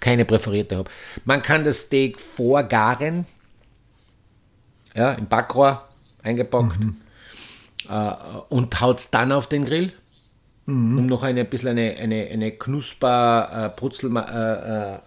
keine 0.00 0.24
präferierte 0.24 0.76
habe. 0.76 0.90
Man 1.24 1.42
kann 1.42 1.64
das 1.64 1.80
Steak 1.80 2.18
vorgaren, 2.20 3.26
ja, 4.94 5.12
im 5.12 5.26
Backrohr 5.26 5.88
eingepackt 6.22 6.78
mhm. 6.78 6.96
äh, 7.88 8.12
und 8.48 8.80
haut 8.80 9.00
es 9.00 9.10
dann 9.10 9.32
auf 9.32 9.48
den 9.48 9.64
Grill, 9.64 9.92
mhm. 10.66 10.98
um 10.98 11.06
noch 11.06 11.22
eine, 11.22 11.40
ein 11.40 11.50
bisschen 11.50 11.70
eine, 11.70 11.96
eine, 11.96 12.28
eine 12.28 12.52
knusper 12.52 13.72
äh, 13.74 13.80
Brutzel, 13.80 14.14
äh, 14.16 14.94
äh 14.94 14.98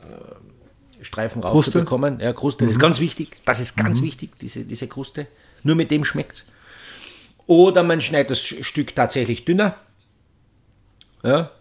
Streifen 1.01 1.44
rauszubekommen. 1.44 2.20
Ja, 2.20 2.34
Kruste, 2.34 2.63
mhm. 2.63 2.67
das 2.67 2.75
ist 2.75 2.79
mhm. 2.79 2.82
ganz 2.82 3.00
wichtig. 3.00 3.41
Das 3.46 3.60
ist 3.60 3.77
ganz 3.77 4.01
mhm. 4.01 4.05
wichtig, 4.05 4.32
diese, 4.41 4.65
diese 4.65 4.88
Kruste. 4.88 5.27
Nur 5.63 5.75
mit 5.75 5.91
dem 5.91 6.03
schmeckt 6.03 6.38
es. 6.38 6.46
Oder 7.48 7.84
man 7.84 8.01
schneidet 8.01 8.32
das 8.32 8.39
Stück 8.39 8.96
tatsächlich 8.96 9.46
dünner. 9.46 9.75
Ja, 11.24 11.51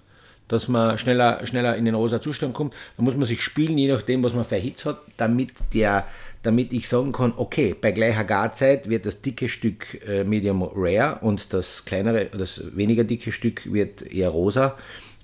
dass 0.48 0.68
man 0.68 0.98
schneller, 0.98 1.44
schneller 1.46 1.76
in 1.76 1.84
den 1.84 1.94
rosa 1.94 2.20
Zustand 2.20 2.54
kommt. 2.54 2.74
Da 2.96 3.02
muss 3.02 3.16
man 3.16 3.26
sich 3.26 3.42
spielen, 3.42 3.78
je 3.78 3.92
nachdem, 3.92 4.22
was 4.22 4.34
man 4.34 4.44
für 4.44 4.56
Hits 4.56 4.84
hat, 4.84 4.98
damit, 5.16 5.52
der, 5.72 6.06
damit 6.42 6.72
ich 6.72 6.88
sagen 6.88 7.12
kann, 7.12 7.32
okay, 7.36 7.74
bei 7.78 7.92
gleicher 7.92 8.24
Garzeit 8.24 8.90
wird 8.90 9.06
das 9.06 9.22
dicke 9.22 9.48
Stück 9.48 10.06
äh, 10.06 10.24
Medium 10.24 10.62
Rare 10.62 11.18
und 11.22 11.52
das 11.52 11.84
kleinere, 11.84 12.26
das 12.26 12.62
weniger 12.74 13.04
dicke 13.04 13.32
Stück 13.32 13.72
wird 13.72 14.02
eher 14.02 14.28
rosa. 14.28 14.76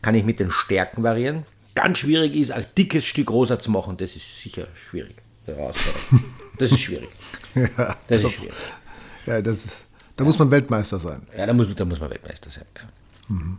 Kann 0.03 0.15
ich 0.15 0.25
mit 0.25 0.41
den 0.41 0.51
Stärken 0.51 1.03
variieren. 1.03 1.45
Ganz 1.75 1.99
schwierig 1.99 2.35
ist, 2.35 2.51
ein 2.51 2.65
dickes 2.77 3.05
Stück 3.05 3.31
rosa 3.31 3.59
zu 3.61 3.71
machen. 3.71 3.97
Das 3.99 4.17
ist 4.17 4.41
sicher 4.41 4.67
schwierig. 4.75 5.17
Das 5.47 6.73
ist 6.73 6.81
schwierig. 6.81 7.09
ja, 7.55 7.97
das 8.09 8.23
ist 8.25 8.33
schwierig. 8.33 8.55
Ja, 9.27 9.43
das 9.43 9.65
ist, 9.65 9.85
da 10.17 10.25
ja. 10.25 10.27
muss 10.27 10.39
man 10.39 10.51
Weltmeister 10.51 10.99
sein. 10.99 11.23
Ja, 11.37 11.47
da 11.47 11.53
muss, 11.53 11.75
da 11.75 11.85
muss 11.85 12.01
man 12.01 12.11
Weltmeister 12.11 12.51
sein. 12.51 12.65
Ja. 12.77 12.83
Mhm. 13.29 13.59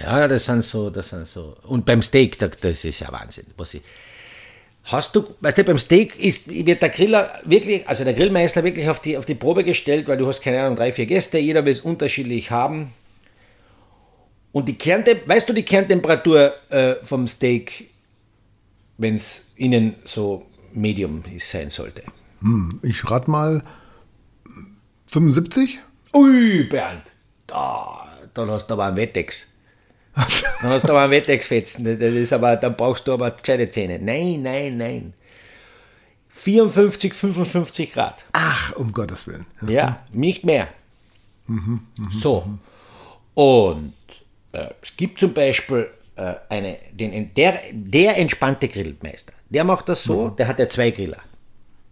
Ja, 0.00 0.26
das 0.28 0.44
sind 0.44 0.64
so, 0.64 0.90
das 0.90 1.08
sind 1.08 1.26
so. 1.26 1.56
Und 1.62 1.84
beim 1.84 2.02
Steak, 2.02 2.38
das 2.38 2.84
ist 2.84 3.00
ja 3.00 3.12
Wahnsinn. 3.12 3.46
Was 3.56 3.74
ich, 3.74 3.82
hast 4.84 5.14
du, 5.14 5.24
weißt 5.40 5.58
du, 5.58 5.64
beim 5.64 5.78
Steak 5.78 6.18
ist, 6.18 6.48
wird 6.48 6.82
der 6.82 6.88
Griller 6.88 7.32
wirklich, 7.44 7.88
also 7.88 8.04
der 8.04 8.14
Grillmeister 8.14 8.64
wirklich 8.64 8.88
auf 8.88 9.00
die, 9.00 9.16
auf 9.16 9.24
die 9.24 9.34
Probe 9.34 9.64
gestellt, 9.64 10.08
weil 10.08 10.16
du 10.16 10.26
hast 10.26 10.42
keine 10.42 10.62
Ahnung, 10.62 10.76
drei, 10.76 10.92
vier 10.92 11.06
Gäste, 11.06 11.38
jeder 11.38 11.64
will 11.64 11.72
es 11.72 11.80
unterschiedlich 11.80 12.50
haben. 12.50 12.92
Und 14.52 14.68
die 14.68 14.74
Kerntemperatur, 14.76 15.28
weißt 15.34 15.48
du 15.48 15.52
die 15.52 15.64
Kerntemperatur 15.64 16.52
äh, 16.70 16.94
vom 17.02 17.26
Steak, 17.26 17.90
wenn 18.98 19.16
es 19.16 19.46
innen 19.56 19.96
so 20.04 20.46
medium 20.72 21.24
sein 21.38 21.70
sollte? 21.70 22.02
Hm, 22.40 22.78
ich 22.82 23.10
rate 23.10 23.30
mal 23.30 23.62
75? 25.06 25.78
Ui, 26.14 26.64
Bernd, 26.64 27.02
da, 27.46 28.06
dann 28.34 28.50
hast 28.50 28.68
du 28.68 28.74
aber 28.74 28.86
einen 28.86 28.96
Wettex. 28.96 29.46
Dann 30.14 30.70
hast 30.70 30.84
du 30.84 30.90
aber 30.90 31.02
einen 31.02 31.10
Wettex-Fetzen. 31.12 31.84
Das 31.84 32.12
ist 32.12 32.32
aber, 32.32 32.56
dann 32.56 32.76
brauchst 32.76 33.06
du 33.06 33.12
aber 33.12 33.30
gescheite 33.30 33.68
Zähne. 33.68 33.98
Nein, 33.98 34.42
nein, 34.42 34.76
nein. 34.76 35.14
54, 36.28 37.14
55 37.14 37.92
Grad. 37.92 38.24
Ach, 38.32 38.76
um 38.76 38.92
Gottes 38.92 39.26
Willen. 39.26 39.46
Ja, 39.66 40.04
nicht 40.12 40.44
mehr. 40.44 40.68
Mhm, 41.46 41.86
mh, 41.98 42.10
so. 42.10 42.46
Und 43.34 43.94
äh, 44.52 44.68
es 44.82 44.96
gibt 44.96 45.20
zum 45.20 45.32
Beispiel 45.32 45.90
äh, 46.16 46.34
eine, 46.48 46.78
den, 46.92 47.34
der, 47.34 47.58
der 47.72 48.16
entspannte 48.18 48.68
Grillmeister. 48.68 49.32
Der 49.48 49.64
macht 49.64 49.88
das 49.88 50.02
so, 50.02 50.28
mhm. 50.28 50.36
der 50.36 50.48
hat 50.48 50.58
ja 50.58 50.68
zwei 50.68 50.90
Griller. 50.90 51.22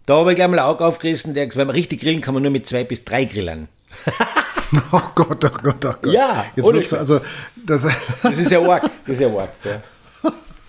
Da 0.05 0.17
habe 0.17 0.31
ich 0.31 0.35
gleich 0.35 0.47
mal 0.47 0.59
ein 0.59 0.65
Auge 0.65 0.85
aufgerissen, 0.85 1.33
der, 1.33 1.53
wenn 1.55 1.67
man 1.67 1.75
richtig 1.75 2.01
grillen 2.01 2.21
kann 2.21 2.33
man 2.33 2.43
nur 2.43 2.51
mit 2.51 2.67
zwei 2.67 2.83
bis 2.83 3.03
drei 3.03 3.25
Grillern. 3.25 3.67
Oh 4.91 5.01
Gott, 5.15 5.43
oh 5.43 5.49
Gott, 5.49 5.85
oh 5.85 5.93
Gott. 6.01 6.13
Ja, 6.13 6.45
Jetzt 6.55 6.65
ohne 6.65 6.81
du, 6.81 6.97
also, 6.97 7.21
das, 7.55 7.83
das 8.23 8.37
ist 8.37 8.51
ja 8.51 8.61
arg. 8.61 8.83
Das 9.05 9.13
ist 9.13 9.21
ja 9.21 9.27
arg. 9.27 9.51
Ja, 9.63 9.81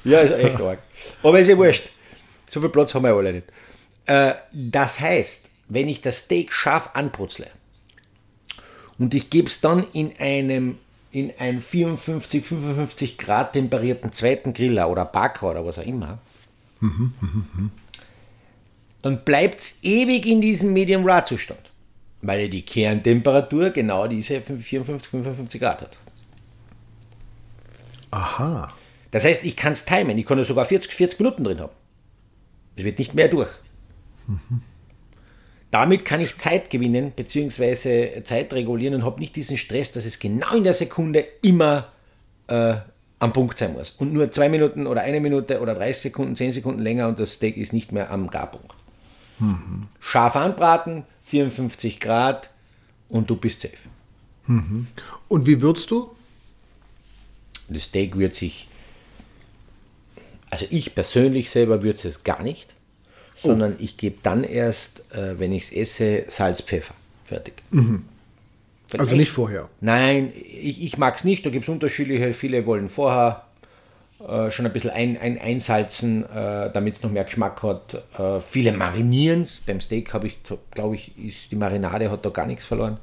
ja 0.05 0.21
ist 0.21 0.33
echt 0.33 0.61
arg. 0.61 0.81
Aber 1.23 1.41
ist 1.41 1.49
ja 1.49 1.57
wurscht. 1.57 1.91
So 2.51 2.61
viel 2.61 2.69
Platz 2.69 2.95
haben 2.95 3.05
wir 3.05 3.15
alle 3.15 3.33
nicht. 3.33 3.47
Äh, 4.07 4.35
das 4.53 5.01
heißt, 5.01 5.51
wenn 5.69 5.89
ich 5.89 6.01
das 6.01 6.19
Steak 6.19 6.53
scharf 6.53 6.91
anbrutzle 6.95 7.47
und 8.99 9.15
ich 9.15 9.31
gebe 9.31 9.49
es 9.49 9.61
dann 9.61 9.85
in 9.93 10.13
einem 10.19 10.79
in 11.11 11.33
einen 11.39 11.61
54, 11.61 12.45
55 12.45 13.19
Grad 13.19 13.53
temperierten 13.53 14.13
zweiten 14.13 14.53
Griller 14.53 14.91
oder 14.91 15.05
Backer 15.05 15.51
oder 15.51 15.65
was 15.65 15.79
auch 15.79 15.87
immer, 15.87 16.19
mhm, 16.81 17.15
mh, 17.21 17.29
mh. 17.31 17.71
dann 19.03 19.25
bleibt 19.25 19.61
es 19.61 19.79
ewig 19.83 20.27
in 20.27 20.41
diesem 20.41 20.73
Medium 20.73 21.09
Raw 21.09 21.25
Zustand 21.25 21.71
weil 22.27 22.49
die 22.49 22.63
Kerntemperatur 22.63 23.71
genau 23.71 24.07
diese 24.07 24.41
54, 24.41 25.11
55 25.11 25.61
Grad 25.61 25.83
hat. 25.83 25.99
Aha. 28.11 28.73
Das 29.11 29.25
heißt, 29.25 29.45
ich 29.45 29.57
kann 29.57 29.73
es 29.73 29.85
timen. 29.85 30.17
Ich 30.19 30.27
kann 30.27 30.39
es 30.39 30.49
sogar 30.49 30.65
40, 30.65 30.93
40 30.93 31.21
Minuten 31.21 31.45
drin 31.45 31.61
haben. 31.61 31.73
Es 32.77 32.85
wird 32.85 32.99
nicht 32.99 33.15
mehr 33.15 33.29
durch. 33.29 33.51
Mhm. 34.27 34.63
Damit 35.71 36.05
kann 36.05 36.21
ich 36.21 36.37
Zeit 36.37 36.71
gewinnen 36.71 37.13
bzw. 37.15 38.23
Zeit 38.23 38.53
regulieren 38.53 38.95
und 38.95 39.05
habe 39.05 39.21
nicht 39.21 39.37
diesen 39.37 39.57
Stress, 39.57 39.93
dass 39.93 40.05
es 40.05 40.19
genau 40.19 40.55
in 40.55 40.65
der 40.65 40.75
Sekunde 40.75 41.27
immer 41.43 41.89
äh, 42.47 42.77
am 43.19 43.33
Punkt 43.33 43.59
sein 43.59 43.73
muss. 43.73 43.91
Und 43.91 44.13
nur 44.13 44.31
zwei 44.31 44.49
Minuten 44.49 44.87
oder 44.87 45.03
eine 45.03 45.21
Minute 45.21 45.61
oder 45.61 45.75
30 45.75 46.05
Sekunden, 46.05 46.37
10 46.37 46.53
Sekunden 46.53 46.81
länger 46.81 47.09
und 47.09 47.19
das 47.19 47.35
Steak 47.35 47.57
ist 47.57 47.73
nicht 47.73 47.93
mehr 47.93 48.11
am 48.11 48.31
Garpunkt. 48.31 48.73
Mhm. 49.41 49.89
Scharf 50.01 50.37
anbraten, 50.37 51.05
54 51.25 52.01
Grad 52.01 52.51
und 53.09 53.31
du 53.31 53.37
bist 53.37 53.63
safe. 53.63 53.77
Mhm. 54.47 54.87
Und 55.29 55.47
wie 55.47 55.61
würzt 55.61 55.91
du? 55.91 56.11
Das 57.69 57.85
Steak 57.85 58.19
wird 58.19 58.35
sich, 58.35 58.69
also 60.51 60.67
ich 60.71 60.95
persönlich 60.95 61.49
selber 61.51 61.83
würze 61.83 62.09
es 62.09 62.25
gar 62.25 62.43
nicht, 62.43 62.75
sondern 63.35 63.75
oh. 63.75 63.83
ich 63.83 63.97
gebe 63.97 64.19
dann 64.23 64.45
erst, 64.45 65.11
äh, 65.13 65.39
wenn 65.39 65.53
ich 65.53 65.65
es 65.65 65.73
esse, 65.73 66.25
Salz, 66.29 66.61
Pfeffer. 66.61 66.95
Fertig. 67.25 67.55
Mhm. 67.71 68.05
also 68.93 69.17
nicht 69.17 69.31
vorher? 69.31 69.71
Nein, 69.81 70.31
ich, 70.35 70.83
ich 70.83 70.99
mag 70.99 71.17
es 71.17 71.25
nicht. 71.25 71.45
Da 71.47 71.51
gibt 71.51 71.65
es 71.65 71.69
unterschiedliche. 71.71 72.35
Viele 72.35 72.67
wollen 72.67 72.91
vorher 72.91 73.47
äh, 74.29 74.51
schon 74.51 74.67
ein 74.67 74.73
bisschen 74.73 74.91
ein, 74.91 75.19
ein, 75.21 75.39
einsalzen, 75.39 76.25
äh, 76.25 76.71
damit 76.73 76.97
es 76.97 77.03
noch 77.03 77.11
mehr 77.11 77.25
Geschmack 77.25 77.63
hat. 77.63 78.03
Äh, 78.19 78.41
viele 78.41 78.73
marinieren 78.73 79.43
es. 79.43 79.61
Beim 79.61 79.81
Steak 79.81 80.15
habe 80.15 80.27
ich, 80.27 80.39
glaube 80.71 80.95
ich, 80.95 81.17
ist 81.19 81.53
die 81.53 81.57
Marinade 81.57 82.11
hat 82.11 82.25
da 82.25 82.31
gar 82.31 82.47
nichts 82.47 82.67
verloren. 82.67 82.99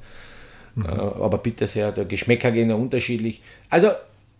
Mhm. 0.74 0.86
Äh, 0.86 0.88
aber 0.88 1.38
bitte 1.38 1.68
sehr, 1.68 1.92
der 1.92 2.04
Geschmäcker 2.04 2.50
gehen 2.50 2.70
ja 2.70 2.76
unterschiedlich. 2.76 3.42
Also 3.70 3.90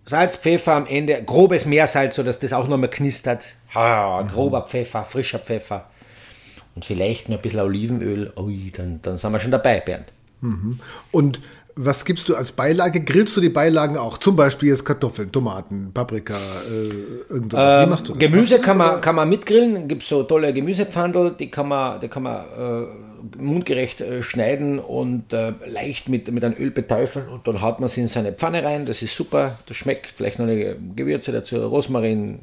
Salz, 0.05 0.37
Pfeffer 0.37 0.73
am 0.73 0.87
Ende, 0.87 1.23
grobes 1.23 1.67
Meersalz, 1.67 2.17
sodass 2.17 2.41
das 2.41 2.53
auch 2.53 2.67
nochmal 2.67 2.91
knistert. 2.91 3.55
Ha, 3.75 4.23
grober 4.23 4.63
mhm. 4.63 4.67
Pfeffer, 4.67 5.05
frischer 5.05 5.39
Pfeffer. 5.39 5.87
Und 6.75 6.85
vielleicht 6.85 7.29
noch 7.29 7.37
ein 7.37 7.43
bisschen 7.43 7.61
Olivenöl. 7.61 8.33
Ui, 8.37 8.73
dann, 8.75 9.01
dann 9.03 9.19
sind 9.19 9.33
wir 9.33 9.41
schon 9.41 9.51
dabei, 9.51 9.81
Bernd. 9.81 10.13
Mhm. 10.41 10.81
Und 11.13 11.41
was 11.77 12.05
gibst 12.05 12.29
du 12.29 12.37
als 12.37 12.53
Beilage? 12.53 13.01
Grillst 13.01 13.37
du 13.37 13.41
die 13.41 13.49
Beilagen 13.49 13.97
auch? 13.97 14.19
Zum 14.19 14.37
Beispiel 14.37 14.71
jetzt 14.71 14.85
Kartoffeln, 14.85 15.33
Tomaten, 15.33 15.91
Paprika, 15.93 16.35
äh, 16.35 17.33
irgendwas. 17.33 17.83
Ähm, 17.83 17.87
Wie 17.87 17.91
machst 17.91 18.09
du 18.09 18.13
das? 18.15 18.21
Gemüse 18.21 18.59
kann 18.59 18.79
man, 18.79 19.01
kann 19.01 19.15
man 19.15 19.29
mitgrillen. 19.29 19.89
Gibt 19.89 20.03
so 20.03 20.23
tolle 20.25 20.53
Gemüsepfandel, 20.53 21.35
die 21.39 21.51
kann 21.51 21.69
man, 21.69 22.01
die 22.01 22.09
kann 22.09 22.23
man 22.25 22.45
äh, 22.45 23.43
mundgerecht 23.43 24.01
äh, 24.01 24.23
schneiden 24.23 24.79
und 24.79 25.33
äh, 25.33 25.53
leicht 25.67 26.09
mit, 26.09 26.31
mit 26.31 26.45
einem 26.45 26.57
Öl 26.59 26.71
beteufeln. 26.71 27.29
Und 27.29 27.47
dann 27.47 27.63
haut 27.63 27.81
man 27.81 27.89
sie 27.89 28.03
in 28.03 28.09
seine 28.09 28.33
Pfanne 28.33 28.63
rein. 28.63 28.87
Das 28.87 29.03
ist 29.03 29.17
super. 29.17 29.59
Das 29.67 29.77
schmeckt. 29.77 30.13
Vielleicht 30.17 30.39
noch 30.39 30.47
eine 30.47 30.77
Gewürze 30.97 31.33
dazu, 31.33 31.57
Rosmarin, 31.57 32.41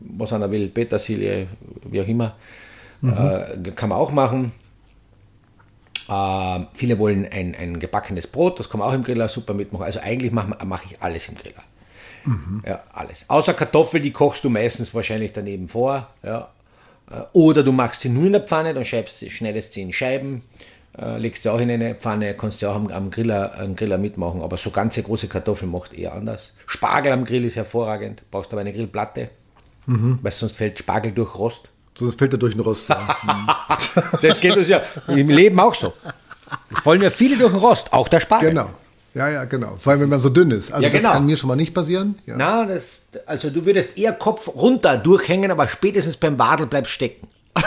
was 0.00 0.32
einer 0.32 0.50
will, 0.50 0.68
Petersilie, 0.68 1.46
wie 1.90 2.00
auch 2.00 2.08
immer. 2.08 2.36
Mhm. 3.00 3.12
Äh, 3.12 3.70
kann 3.72 3.88
man 3.88 3.98
auch 3.98 4.12
machen. 4.12 4.52
Äh, 6.08 6.64
viele 6.74 6.98
wollen 6.98 7.26
ein, 7.30 7.54
ein 7.54 7.78
gebackenes 7.78 8.26
Brot, 8.26 8.58
das 8.58 8.70
kann 8.70 8.80
man 8.80 8.88
auch 8.88 8.94
im 8.94 9.04
Griller 9.04 9.28
super 9.28 9.54
mitmachen. 9.54 9.84
Also 9.84 10.00
eigentlich 10.00 10.32
mache 10.32 10.56
mach 10.64 10.84
ich 10.84 11.00
alles 11.00 11.28
im 11.28 11.36
Griller. 11.36 11.62
Mhm. 12.24 12.62
Ja, 12.66 12.82
alles. 12.92 13.24
Außer 13.28 13.54
Kartoffel, 13.54 14.00
die 14.00 14.12
kochst 14.12 14.44
du 14.44 14.50
meistens 14.50 14.94
wahrscheinlich 14.94 15.32
daneben 15.32 15.68
vor. 15.68 16.08
Ja. 16.22 16.48
Äh, 17.10 17.22
oder 17.32 17.62
du 17.62 17.72
machst 17.72 18.00
sie 18.00 18.08
nur 18.08 18.24
in 18.24 18.32
der 18.32 18.42
Pfanne, 18.42 18.74
dann 18.74 18.84
scheibst, 18.84 19.30
schneidest 19.30 19.72
sie 19.72 19.82
in 19.82 19.92
Scheiben, 19.92 20.42
äh, 20.98 21.18
legst 21.18 21.42
sie 21.42 21.52
auch 21.52 21.60
in 21.60 21.70
eine 21.70 21.94
Pfanne, 21.94 22.34
kannst 22.34 22.62
du 22.62 22.68
auch 22.68 22.74
am, 22.74 22.88
am, 22.88 23.10
Griller, 23.10 23.58
am 23.58 23.76
Griller 23.76 23.98
mitmachen. 23.98 24.42
Aber 24.42 24.56
so 24.56 24.70
ganze 24.70 25.02
große 25.02 25.28
Kartoffeln 25.28 25.70
macht 25.70 25.92
eher 25.92 26.14
anders. 26.14 26.52
Spargel 26.66 27.12
am 27.12 27.24
Grill 27.24 27.44
ist 27.44 27.56
hervorragend, 27.56 28.22
brauchst 28.30 28.52
aber 28.52 28.60
eine 28.60 28.72
Grillplatte, 28.72 29.30
mhm. 29.86 30.18
weil 30.22 30.32
sonst 30.32 30.56
fällt 30.56 30.78
Spargel 30.78 31.12
durch 31.12 31.34
Rost. 31.38 31.70
Sonst 31.98 32.18
fällt 32.18 32.32
er 32.32 32.38
durch 32.38 32.54
den 32.54 32.60
Rost. 32.60 32.86
das 34.22 34.40
geht 34.40 34.56
uns 34.56 34.68
ja 34.68 34.82
im 35.08 35.28
Leben 35.28 35.58
auch 35.58 35.74
so. 35.74 35.92
Fallen 36.82 37.02
ja 37.02 37.10
viele 37.10 37.36
durch 37.36 37.52
den 37.52 37.60
Rost, 37.60 37.92
auch 37.92 38.08
der 38.08 38.20
Spargel. 38.20 38.50
Genau. 38.50 38.70
Ja, 39.14 39.28
ja, 39.28 39.44
genau. 39.44 39.74
Vor 39.78 39.92
allem, 39.92 40.02
wenn 40.02 40.10
man 40.10 40.20
so 40.20 40.28
dünn 40.28 40.50
ist. 40.52 40.70
Also 40.70 40.84
ja, 40.84 40.90
genau. 40.90 41.02
das 41.02 41.12
kann 41.12 41.26
mir 41.26 41.36
schon 41.36 41.48
mal 41.48 41.56
nicht 41.56 41.74
passieren. 41.74 42.18
Ja. 42.24 42.36
Na, 42.36 42.64
das, 42.66 43.00
also 43.26 43.50
du 43.50 43.66
würdest 43.66 43.98
eher 43.98 44.12
Kopf 44.12 44.48
runter 44.54 44.96
durchhängen, 44.96 45.50
aber 45.50 45.66
spätestens 45.66 46.16
beim 46.16 46.38
Wadel 46.38 46.66
bleibst 46.66 46.92
stecken. 46.92 47.26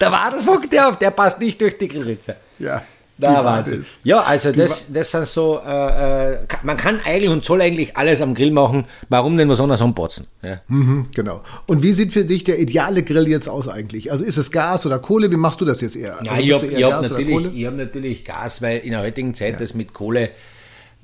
der 0.00 0.12
Wadelfuck, 0.12 0.70
der, 0.70 0.92
der 0.92 1.10
passt 1.10 1.40
nicht 1.40 1.60
durch 1.60 1.76
die 1.78 1.88
Grillritze. 1.88 2.36
Ja. 2.60 2.82
Da 3.20 3.44
Wahnsinn. 3.44 3.84
Ja, 4.02 4.22
also 4.22 4.50
das, 4.52 4.92
das 4.92 5.10
sind 5.10 5.26
so, 5.26 5.60
äh, 5.64 6.32
äh 6.32 6.38
man 6.62 6.76
kann 6.76 7.00
eigentlich 7.04 7.30
und 7.30 7.44
soll 7.44 7.60
eigentlich 7.60 7.96
alles 7.96 8.20
am 8.20 8.34
Grill 8.34 8.50
machen. 8.50 8.86
Warum 9.08 9.36
denn 9.36 9.48
was 9.48 9.60
anderes 9.60 9.82
anbotzen? 9.82 10.26
Ja. 10.42 10.60
Mhm, 10.68 11.08
genau. 11.14 11.42
Und 11.66 11.82
wie 11.82 11.92
sieht 11.92 12.12
für 12.12 12.24
dich 12.24 12.44
der 12.44 12.58
ideale 12.58 13.02
Grill 13.02 13.28
jetzt 13.28 13.48
aus 13.48 13.68
eigentlich? 13.68 14.10
Also 14.10 14.24
ist 14.24 14.38
es 14.38 14.50
Gas 14.50 14.86
oder 14.86 14.98
Kohle? 14.98 15.30
Wie 15.30 15.36
machst 15.36 15.60
du 15.60 15.64
das 15.64 15.80
jetzt 15.80 15.96
eher? 15.96 16.18
Ja, 16.22 16.32
also 16.32 16.42
ich 16.42 16.52
habe 16.84 16.94
hab 16.94 17.02
natürlich, 17.02 17.66
hab 17.66 17.76
natürlich 17.76 18.24
Gas, 18.24 18.62
weil 18.62 18.78
in 18.78 18.90
der 18.90 19.00
heutigen 19.00 19.34
Zeit 19.34 19.54
ja. 19.54 19.58
das 19.58 19.74
mit 19.74 19.92
Kohle 19.92 20.30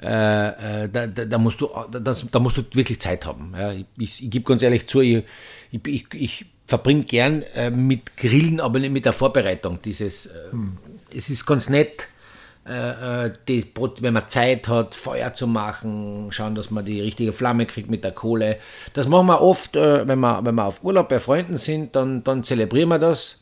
äh, 0.02 0.85
äh, 0.85 0.88
da, 0.90 1.06
da, 1.06 1.25
da, 1.25 1.38
musst 1.38 1.61
du, 1.61 1.70
das, 1.90 2.26
da 2.30 2.38
musst 2.38 2.58
du 2.58 2.62
wirklich 2.75 3.00
Zeit 3.00 3.25
haben. 3.25 3.54
Ja, 3.58 3.73
ich, 3.73 3.87
ich, 3.99 4.30
gebe 4.30 4.44
ganz 4.44 4.62
ehrlich 4.62 4.87
zu, 4.87 5.00
ich, 5.00 5.24
ich, 5.70 6.07
ich 6.12 6.46
verbringe 6.66 7.05
gern 7.05 7.42
äh, 7.55 7.70
mit 7.70 8.16
Grillen, 8.18 8.61
aber 8.61 8.79
nicht 8.79 8.92
mit 8.92 9.07
der 9.07 9.14
Vorbereitung. 9.14 9.79
Dieses, 9.83 10.31
hm 10.50 10.76
es 11.16 11.31
ist 11.31 11.46
ganz 11.46 11.68
nett, 11.68 12.09
äh, 12.68 13.26
äh, 13.26 13.33
die, 13.48 13.64
wenn 14.00 14.14
man 14.14 14.29
Zeit 14.29 14.68
hat, 14.68 14.94
Feuer 14.94 15.33
zu 15.33 15.46
machen, 15.46 16.29
schauen, 16.31 16.55
dass 16.55 16.70
man 16.70 16.85
die 16.85 17.00
richtige 17.00 17.33
Flamme 17.33 17.64
kriegt 17.64 17.88
mit 17.88 18.02
der 18.02 18.12
Kohle. 18.12 18.59
Das 18.92 19.07
machen 19.09 19.26
wir 19.26 19.40
oft, 19.40 19.76
äh, 19.76 20.07
wenn, 20.07 20.18
wir, 20.18 20.44
wenn 20.44 20.55
wir 20.55 20.64
auf 20.64 20.83
Urlaub 20.83 21.09
bei 21.09 21.20
Freunden 21.20 21.59
sind, 21.59 21.94
dann, 21.94 22.24
dann 22.24 22.42
zelebrieren 22.42 22.88
wir 22.88 22.98
das. 22.98 23.38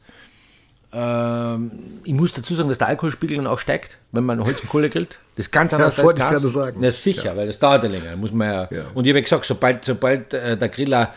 Ähm, 0.92 1.70
ich 2.04 2.12
muss 2.12 2.34
dazu 2.34 2.54
sagen, 2.54 2.68
dass 2.68 2.78
der 2.78 2.88
Alkoholspiegel 2.88 3.38
dann 3.38 3.46
auch 3.46 3.58
steigt, 3.58 3.96
wenn 4.12 4.24
man 4.24 4.44
Holzkohle 4.44 4.90
grillt. 4.90 5.18
Das 5.37 5.46
ist 5.46 5.52
ganz 5.52 5.72
anders 5.72 5.96
ja, 5.96 6.04
als 6.04 6.14
Gas. 6.14 6.44
Ich 6.44 6.52
sagen. 6.52 6.82
Das 6.82 6.94
ist 6.96 7.02
sicher, 7.02 7.24
ja. 7.24 7.37
weil 7.37 7.46
das 7.46 7.58
dauert 7.58 7.82
ja 7.82 7.90
länger. 7.90 8.16
Muss 8.16 8.32
man 8.32 8.46
ja, 8.46 8.68
ja. 8.70 8.84
Und 8.92 9.06
ich 9.06 9.12
habe 9.12 9.22
gesagt, 9.22 9.44
sobald, 9.46 9.84
sobald 9.84 10.34
äh, 10.34 10.56
der 10.56 10.68
Griller 10.68 11.14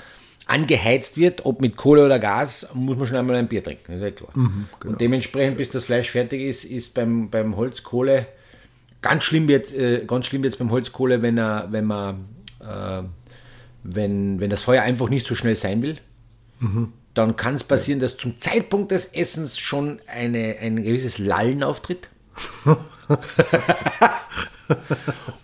angeheizt 0.47 1.17
wird, 1.17 1.45
ob 1.45 1.61
mit 1.61 1.75
Kohle 1.75 2.05
oder 2.05 2.19
Gas, 2.19 2.67
muss 2.73 2.97
man 2.97 3.05
schon 3.05 3.17
einmal 3.17 3.35
ein 3.35 3.47
Bier 3.47 3.63
trinken, 3.63 3.93
ist 3.93 4.01
ja 4.01 4.11
klar. 4.11 4.31
Mhm, 4.33 4.69
genau. 4.79 4.91
Und 4.93 5.01
dementsprechend, 5.01 5.57
bis 5.57 5.69
das 5.69 5.85
Fleisch 5.85 6.09
fertig 6.09 6.41
ist, 6.41 6.63
ist 6.63 6.93
beim, 6.93 7.29
beim 7.29 7.55
Holzkohle 7.55 8.27
ganz 9.01 9.23
schlimm 9.23 9.47
wird 9.47 9.73
äh, 9.73 10.05
ganz 10.05 10.25
schlimm 10.25 10.43
jetzt 10.43 10.59
beim 10.59 10.71
Holzkohle, 10.71 11.21
wenn 11.21 11.37
er, 11.37 11.67
wenn 11.71 11.85
man 11.85 12.25
äh, 12.59 13.03
wenn, 13.83 14.39
wenn 14.39 14.49
das 14.49 14.63
Feuer 14.63 14.83
einfach 14.83 15.09
nicht 15.09 15.25
so 15.25 15.35
schnell 15.35 15.55
sein 15.55 15.81
will, 15.81 15.97
mhm. 16.59 16.93
dann 17.13 17.35
kann 17.37 17.55
es 17.55 17.63
passieren, 17.63 17.99
dass 17.99 18.17
zum 18.17 18.39
Zeitpunkt 18.39 18.91
des 18.91 19.05
Essens 19.05 19.57
schon 19.59 19.99
eine, 20.07 20.57
ein 20.61 20.83
gewisses 20.83 21.17
Lallen 21.17 21.63
auftritt. 21.63 22.09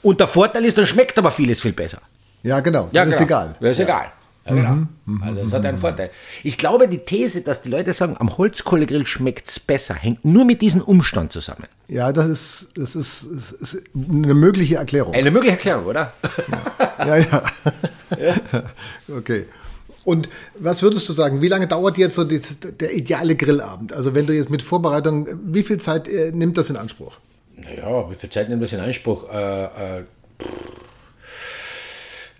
Und 0.01 0.19
der 0.19 0.27
Vorteil 0.27 0.65
ist, 0.65 0.77
dann 0.77 0.85
schmeckt 0.85 1.17
aber 1.17 1.31
vieles 1.31 1.61
viel 1.61 1.71
besser. 1.71 2.01
Ja, 2.43 2.59
genau. 2.59 2.89
Ja, 2.91 3.05
das 3.05 3.13
genau. 3.13 3.15
ist 3.15 3.21
egal. 3.21 3.55
Das 3.61 3.71
ist 3.71 3.77
ja. 3.77 3.85
egal. 3.85 4.11
Ja, 4.45 4.55
genau. 4.55 4.71
Mhm, 4.71 4.89
mhm, 5.05 5.23
also 5.23 5.43
das 5.43 5.53
hat 5.53 5.65
einen 5.65 5.77
mhm. 5.77 5.81
Vorteil. 5.81 6.09
Ich 6.43 6.57
glaube, 6.57 6.87
die 6.87 6.99
These, 6.99 7.41
dass 7.41 7.61
die 7.61 7.69
Leute 7.69 7.93
sagen, 7.93 8.15
am 8.19 8.37
Holzkohlegrill 8.37 9.05
schmeckt 9.05 9.47
es 9.47 9.59
besser, 9.59 9.93
hängt 9.93 10.25
nur 10.25 10.43
mit 10.43 10.61
diesem 10.61 10.81
Umstand 10.81 11.31
zusammen. 11.31 11.65
Ja, 11.87 12.11
das 12.11 12.27
ist, 12.27 12.67
das 12.75 12.95
ist, 12.95 13.27
das 13.31 13.51
ist 13.51 13.83
eine 13.95 14.33
mögliche 14.33 14.75
Erklärung. 14.75 15.13
Eine 15.13 15.31
mögliche 15.31 15.53
Erklärung, 15.53 15.85
oder? 15.85 16.13
Ja, 16.99 17.17
ja. 17.17 17.43
ja. 18.21 18.63
Okay. 19.17 19.45
Und 20.05 20.27
was 20.59 20.81
würdest 20.81 21.07
du 21.07 21.13
sagen, 21.13 21.41
wie 21.41 21.47
lange 21.47 21.67
dauert 21.67 21.97
jetzt 21.97 22.15
so 22.15 22.25
die, 22.25 22.41
der 22.79 22.93
ideale 22.93 23.35
Grillabend? 23.35 23.93
Also 23.93 24.13
wenn 24.13 24.25
du 24.25 24.33
jetzt 24.33 24.49
mit 24.49 24.61
Vorbereitung, 24.61 25.27
wie 25.45 25.63
viel 25.63 25.79
Zeit 25.79 26.07
äh, 26.09 26.31
nimmt 26.31 26.57
das 26.57 26.69
in 26.69 26.75
Anspruch? 26.75 27.19
Naja, 27.55 28.09
wie 28.09 28.15
viel 28.15 28.29
Zeit 28.29 28.49
nimmt 28.49 28.61
das 28.61 28.73
in 28.73 28.81
Anspruch? 28.81 29.29
Äh, 29.31 29.99
äh, 29.99 30.03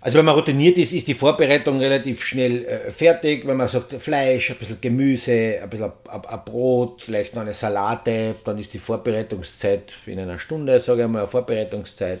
also 0.04 0.18
wenn 0.18 0.26
man 0.26 0.34
routiniert 0.34 0.76
ist, 0.76 0.92
ist 0.92 1.08
die 1.08 1.14
Vorbereitung 1.14 1.78
relativ 1.78 2.22
schnell 2.22 2.62
äh, 2.66 2.90
fertig. 2.90 3.46
Wenn 3.46 3.56
man 3.56 3.68
sagt 3.68 3.94
Fleisch, 3.94 4.50
ein 4.50 4.58
bisschen 4.58 4.78
Gemüse, 4.78 5.60
ein 5.62 5.70
bisschen 5.70 5.90
ein, 6.10 6.44
Brot, 6.44 7.00
vielleicht 7.00 7.34
noch 7.34 7.40
eine 7.40 7.54
Salate, 7.54 8.34
dann 8.44 8.58
ist 8.58 8.74
die 8.74 8.78
Vorbereitungszeit 8.78 9.94
in 10.04 10.20
einer 10.20 10.38
Stunde, 10.38 10.78
sage 10.78 11.04
ich 11.04 11.08
mal, 11.08 11.20
eine 11.20 11.26
Vorbereitungszeit. 11.26 12.20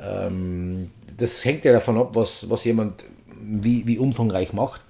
Ähm, 0.00 0.92
das 1.16 1.44
hängt 1.44 1.64
ja 1.64 1.72
davon 1.72 1.98
ab, 1.98 2.10
was, 2.12 2.48
was 2.48 2.62
jemand 2.62 3.02
wie, 3.42 3.84
wie 3.88 3.98
umfangreich 3.98 4.52
macht. 4.52 4.80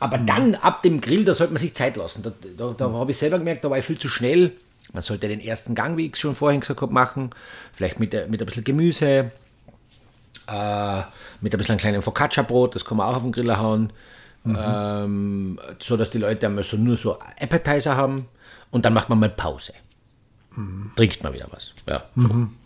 Aber 0.00 0.16
mhm. 0.16 0.26
dann 0.26 0.54
ab 0.54 0.80
dem 0.80 1.02
Grill, 1.02 1.26
da 1.26 1.34
sollte 1.34 1.52
man 1.52 1.60
sich 1.60 1.74
Zeit 1.74 1.98
lassen. 1.98 2.22
Da, 2.22 2.32
da, 2.56 2.72
da 2.72 2.90
habe 2.90 3.10
ich 3.10 3.18
selber 3.18 3.38
gemerkt, 3.38 3.64
da 3.64 3.68
war 3.68 3.76
ich 3.76 3.84
viel 3.84 3.98
zu 3.98 4.08
schnell. 4.08 4.52
Man 4.94 5.02
sollte 5.02 5.28
den 5.28 5.40
ersten 5.40 5.74
Gang, 5.74 5.98
wie 5.98 6.06
ich 6.06 6.14
es 6.14 6.20
schon 6.20 6.34
vorhin 6.34 6.60
gesagt 6.60 6.80
habe, 6.80 6.94
machen. 6.94 7.28
Vielleicht 7.74 8.00
mit, 8.00 8.14
mit 8.30 8.40
ein 8.40 8.46
bisschen 8.46 8.64
Gemüse. 8.64 9.30
Äh, 10.46 11.02
mit 11.40 11.54
ein 11.54 11.58
bisschen 11.58 11.76
kleinem 11.76 12.02
Focaccia-Brot, 12.02 12.74
das 12.74 12.84
kann 12.84 12.96
man 12.96 13.08
auch 13.08 13.16
auf 13.16 13.22
den 13.22 13.32
Griller 13.32 13.58
hauen, 13.58 13.92
mhm. 14.44 14.58
ähm, 14.58 15.60
so 15.78 15.96
dass 15.96 16.10
die 16.10 16.18
Leute 16.18 16.46
einmal 16.46 16.64
so 16.64 16.76
nur 16.76 16.96
so 16.96 17.18
Appetizer 17.40 17.96
haben 17.96 18.26
und 18.70 18.84
dann 18.84 18.94
macht 18.94 19.08
man 19.08 19.18
mal 19.18 19.28
Pause. 19.28 19.72
Mhm. 20.54 20.92
Trinkt 20.96 21.22
man 21.22 21.32
wieder 21.32 21.48
was. 21.50 21.74
Ja, 21.88 22.04
so. 22.14 22.22
mhm. 22.22 22.56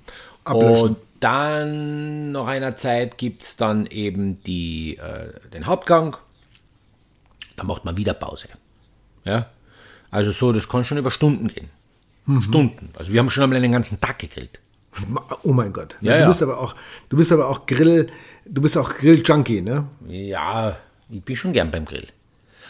Und 0.45 0.97
dann 1.21 2.33
nach 2.33 2.47
einer 2.47 2.77
Zeit 2.77 3.19
gibt 3.19 3.43
es 3.43 3.57
dann 3.57 3.87
eben 3.87 4.43
die, 4.43 4.97
äh, 4.97 5.33
den 5.51 5.67
Hauptgang. 5.67 6.17
Da 7.57 7.65
macht 7.65 7.85
man 7.85 7.97
wieder 7.97 8.15
Pause. 8.15 8.49
Ja? 9.25 9.47
Also 10.11 10.33
so, 10.33 10.53
das 10.53 10.69
kann 10.69 10.85
schon 10.85 10.99
über 10.99 11.11
Stunden 11.11 11.49
gehen. 11.49 11.69
Mhm. 12.27 12.43
Stunden. 12.43 12.91
Also 12.97 13.13
wir 13.13 13.21
haben 13.21 13.31
schon 13.31 13.45
einmal 13.45 13.59
einen 13.59 13.73
ganzen 13.73 14.01
Tag 14.01 14.19
gegrillt. 14.19 14.61
Oh 15.43 15.53
mein 15.53 15.73
Gott. 15.73 15.97
Ja, 16.01 16.15
du, 16.15 16.21
ja. 16.21 16.29
Bist 16.29 16.43
aber 16.43 16.59
auch, 16.59 16.75
du 17.09 17.17
bist 17.17 17.33
aber 17.33 17.49
auch 17.49 17.67
Grill, 17.67 18.09
du 18.45 18.63
bist 18.63 18.77
auch 18.77 18.95
Grill-Junkie, 18.95 19.63
ne? 19.63 19.87
Ja, 20.07 20.77
ich 21.09 21.23
bin 21.23 21.37
schon 21.37 21.53
gern 21.53 21.71
beim 21.71 21.85
Grill. 21.85 22.07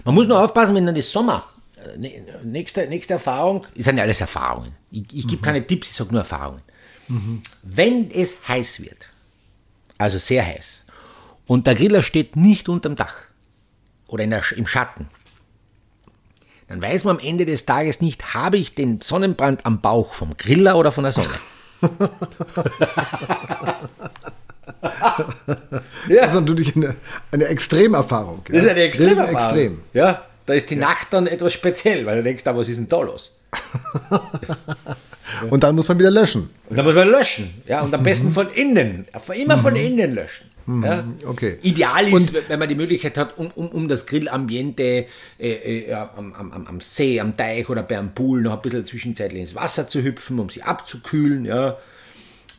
Man 0.05 0.15
muss 0.15 0.27
nur 0.27 0.43
aufpassen, 0.43 0.75
wenn 0.75 0.87
dann 0.87 0.95
das 0.95 1.11
Sommer, 1.11 1.45
äh, 1.77 2.23
nächste, 2.45 2.87
nächste 2.87 3.15
Erfahrung, 3.15 3.67
ist 3.75 3.87
ja 3.87 3.95
alles 3.95 4.21
Erfahrungen. 4.21 4.73
Ich, 4.91 5.05
ich 5.13 5.29
gebe 5.29 5.41
mhm. 5.41 5.45
keine 5.45 5.67
Tipps, 5.67 5.91
ich 5.91 5.97
sage 5.97 6.11
nur 6.11 6.21
Erfahrungen. 6.21 6.63
Mhm. 7.09 7.43
Wenn 7.63 8.11
es 8.11 8.49
heiß 8.49 8.83
wird, 8.83 9.09
also 9.99 10.19
sehr 10.19 10.47
heiß, 10.47 10.85
und 11.47 11.67
der 11.67 11.75
Griller 11.75 12.03
steht 12.03 12.37
nicht 12.37 12.69
unterm 12.69 12.97
Dach 12.97 13.15
oder 14.07 14.27
der, 14.27 14.43
im 14.57 14.67
Schatten, 14.67 15.09
dann 16.69 16.81
weiß 16.81 17.03
man 17.03 17.17
am 17.17 17.23
Ende 17.25 17.47
des 17.47 17.67
Tages 17.67 18.01
nicht, 18.01 18.33
habe 18.33 18.57
ich 18.57 18.77
den 18.77 19.01
Sonnenbrand 19.01 19.67
am 19.67 19.81
Bauch 19.81 20.15
vom 20.15 20.37
Griller 20.37 20.77
oder 20.77 20.93
von 20.93 21.03
der 21.03 21.13
Sonne. 21.13 21.29
ja. 26.09 26.21
Das 26.21 26.29
ist 26.29 26.35
natürlich 26.35 26.77
eine, 26.77 26.95
eine 27.33 27.45
Extremerfahrung. 27.47 28.43
Ja. 28.49 28.55
Das 28.55 28.65
ist 28.65 28.71
eine 28.71 28.83
Extremerfahrung. 28.83 29.37
Extrem. 29.37 29.83
Ja, 29.93 30.25
da 30.47 30.55
ist 30.55 30.71
die 30.71 30.75
ja. 30.75 30.81
Nacht 30.81 31.09
dann 31.13 31.27
etwas 31.27 31.53
speziell, 31.53 32.07
weil 32.07 32.17
du 32.17 32.23
denkst, 32.23 32.45
da, 32.45 32.57
was 32.57 32.69
ist 32.69 32.77
denn 32.77 32.89
da 32.89 33.01
los? 33.01 33.33
und 35.51 35.63
dann 35.63 35.75
muss 35.75 35.89
man 35.89 35.99
wieder 35.99 36.11
löschen. 36.11 36.51
Und 36.69 36.77
dann 36.77 36.85
muss 36.85 36.95
man 36.95 37.09
löschen. 37.09 37.63
Ja, 37.67 37.83
und 37.83 37.95
am 37.95 38.03
besten 38.03 38.31
von 38.31 38.51
innen. 38.51 39.07
Immer 39.35 39.59
von 39.59 39.75
mhm. 39.75 39.81
innen 39.81 40.15
löschen. 40.15 40.50
Mhm. 40.71 40.85
Ja. 40.85 41.05
Okay. 41.27 41.59
Ideal 41.63 42.07
ist, 42.07 42.35
und, 42.35 42.49
wenn 42.49 42.59
man 42.59 42.69
die 42.69 42.77
Möglichkeit 42.77 43.19
hat, 43.19 43.37
um, 43.39 43.51
um, 43.55 43.69
um 43.69 43.89
das 43.89 44.07
Grillambiente 44.07 45.07
äh, 45.39 45.87
äh, 45.89 45.93
am, 45.93 46.33
am, 46.33 46.67
am, 46.67 46.81
See, 46.81 47.19
am 47.19 47.37
Teich 47.37 47.69
oder 47.69 47.83
bei 47.83 47.99
einem 47.99 48.15
Pool 48.15 48.41
noch 48.43 48.53
ein 48.53 48.63
bisschen 48.63 48.87
zwischenzeitlich 48.87 49.41
ins 49.41 49.55
Wasser 49.57 49.89
zu 49.89 50.03
hüpfen, 50.03 50.39
um 50.39 50.49
sie 50.49 50.63
abzukühlen. 50.63 51.45
Ja. 51.45 51.77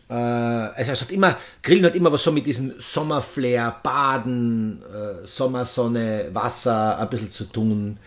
Äh, 0.09 0.13
also 0.13 0.91
es 0.91 1.01
hat 1.01 1.11
immer, 1.13 1.37
Grillen 1.63 1.85
hat 1.85 1.95
immer 1.95 2.11
was 2.11 2.23
so 2.23 2.33
mit 2.33 2.45
diesem 2.45 2.73
Sommerflair, 2.79 3.77
Baden, 3.81 4.81
äh, 4.83 5.25
Sommersonne, 5.25 6.29
Wasser 6.33 6.99
ein 6.99 7.09
bisschen 7.09 7.29
zu 7.29 7.45
tun. 7.45 7.97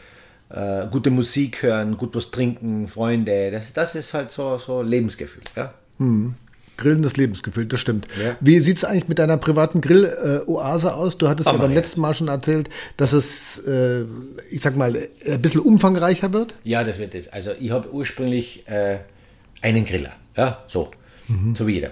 Äh, 0.51 0.87
gute 0.91 1.11
Musik 1.11 1.63
hören, 1.63 1.97
gut 1.97 2.15
was 2.15 2.31
trinken, 2.31 2.89
Freunde. 2.89 3.51
Das, 3.51 3.73
das 3.73 3.95
ist 3.95 4.13
halt 4.13 4.31
so, 4.31 4.59
so 4.59 4.83
Lebensgefühl. 4.83 5.43
Ja? 5.57 5.73
Mhm. 5.97 6.35
Grillendes 6.77 7.17
Lebensgefühl, 7.17 7.67
das 7.67 7.81
stimmt. 7.81 8.07
Ja. 8.23 8.37
Wie 8.41 8.59
sieht 8.61 8.79
es 8.79 8.85
eigentlich 8.85 9.09
mit 9.09 9.19
deiner 9.19 9.37
privaten 9.37 9.81
Grill-Oase 9.81 10.95
aus? 10.95 11.19
Du 11.19 11.29
hattest 11.29 11.49
oh, 11.49 11.53
ja 11.53 11.59
beim 11.59 11.73
letzten 11.73 12.01
Mal 12.01 12.15
schon 12.15 12.29
erzählt, 12.29 12.69
dass 12.97 13.13
es, 13.13 13.59
äh, 13.67 14.05
ich 14.51 14.61
sag 14.61 14.77
mal, 14.77 14.97
ein 15.27 15.43
bisschen 15.43 15.61
umfangreicher 15.61 16.33
wird. 16.33 16.55
Ja, 16.65 16.85
das 16.85 16.99
wird 16.99 17.15
es. 17.15 17.29
Also 17.29 17.53
ich 17.59 17.71
habe 17.71 17.93
ursprünglich 17.93 18.67
äh, 18.69 18.99
einen 19.63 19.85
Griller, 19.85 20.13
ja, 20.37 20.63
so, 20.67 20.91
mhm. 21.29 21.55
so 21.57 21.67
wie 21.67 21.75
jeder. 21.75 21.91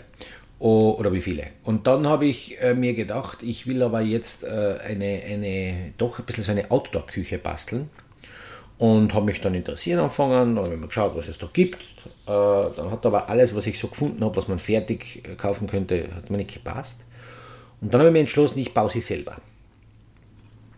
O, 0.58 0.94
oder 0.96 1.12
wie 1.12 1.20
viele. 1.20 1.44
Und 1.64 1.88
dann 1.88 2.06
habe 2.06 2.26
ich 2.26 2.60
äh, 2.60 2.74
mir 2.74 2.94
gedacht, 2.94 3.42
ich 3.42 3.66
will 3.66 3.82
aber 3.82 4.00
jetzt 4.00 4.44
äh, 4.44 4.76
eine, 4.86 5.20
eine, 5.28 5.92
doch 5.98 6.20
ein 6.20 6.24
bisschen 6.24 6.44
so 6.44 6.52
eine 6.52 6.70
Outdoor-Küche 6.70 7.38
basteln 7.38 7.90
und 8.82 9.14
habe 9.14 9.26
mich 9.26 9.40
dann 9.40 9.54
interessiert 9.54 10.00
angefangen, 10.00 10.56
dann 10.56 10.64
habe 10.64 10.74
ich 10.74 10.80
mir 10.80 10.88
geschaut, 10.88 11.12
was 11.14 11.28
es 11.28 11.38
da 11.38 11.48
gibt. 11.52 11.80
Äh, 12.26 12.26
dann 12.26 12.90
hat 12.90 13.06
aber 13.06 13.28
alles, 13.28 13.54
was 13.54 13.68
ich 13.68 13.78
so 13.78 13.86
gefunden 13.86 14.24
habe, 14.24 14.34
was 14.34 14.48
man 14.48 14.58
fertig 14.58 15.22
äh, 15.24 15.36
kaufen 15.36 15.68
könnte, 15.68 16.08
hat 16.16 16.30
mir 16.30 16.38
nicht 16.38 16.52
gepasst. 16.52 16.96
Und 17.80 17.94
dann 17.94 18.00
habe 18.00 18.08
ich 18.08 18.12
mir 18.12 18.18
entschlossen, 18.18 18.58
ich 18.58 18.74
baue 18.74 18.90
sie 18.90 19.00
selber. 19.00 19.36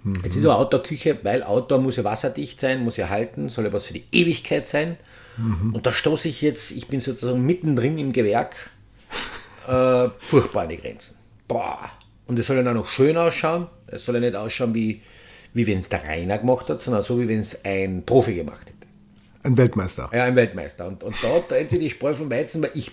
Mhm. 0.02 0.20
Jetzt 0.22 0.36
ist 0.36 0.44
aber 0.44 0.58
Outdoor-Küche, 0.58 1.18
weil 1.22 1.42
Outdoor 1.44 1.78
muss 1.78 1.96
ja 1.96 2.04
wasserdicht 2.04 2.60
sein, 2.60 2.84
muss 2.84 2.98
ja 2.98 3.08
halten, 3.08 3.48
soll 3.48 3.64
ja 3.64 3.72
was 3.72 3.86
für 3.86 3.94
die 3.94 4.04
Ewigkeit 4.12 4.68
sein. 4.68 4.98
Mhm. 5.38 5.74
Und 5.74 5.86
da 5.86 5.92
stoße 5.94 6.28
ich 6.28 6.42
jetzt, 6.42 6.72
ich 6.72 6.88
bin 6.88 7.00
sozusagen 7.00 7.40
mittendrin 7.40 7.96
im 7.96 8.12
Gewerk, 8.12 8.54
äh, 9.66 10.10
furchtbar 10.18 10.64
an 10.64 10.68
die 10.68 10.76
Grenzen. 10.76 11.16
Boah. 11.48 11.90
Und 12.26 12.38
es 12.38 12.48
soll 12.48 12.56
ja 12.56 12.62
noch 12.70 12.86
schön 12.86 13.16
ausschauen. 13.16 13.66
Es 13.86 14.04
soll 14.04 14.16
ja 14.16 14.20
nicht 14.20 14.36
ausschauen 14.36 14.74
wie 14.74 15.00
wie 15.54 15.66
wenn 15.66 15.78
es 15.78 15.88
der 15.88 16.04
Rainer 16.04 16.38
gemacht 16.38 16.68
hat, 16.68 16.80
sondern 16.80 17.02
so, 17.02 17.18
wie 17.18 17.28
wenn 17.28 17.38
es 17.38 17.64
ein 17.64 18.04
Profi 18.04 18.34
gemacht 18.34 18.68
hätte. 18.68 18.74
Ein 19.44 19.56
Weltmeister. 19.56 20.10
Ja, 20.12 20.24
ein 20.24 20.36
Weltmeister. 20.36 20.86
Und, 20.86 21.02
und 21.02 21.14
da 21.22 21.38
trennt 21.40 21.70
sich 21.70 21.78
die 21.78 21.90
Spreu 21.90 22.14
vom 22.14 22.30
Weizen, 22.30 22.62
weil 22.62 22.70
ich, 22.74 22.90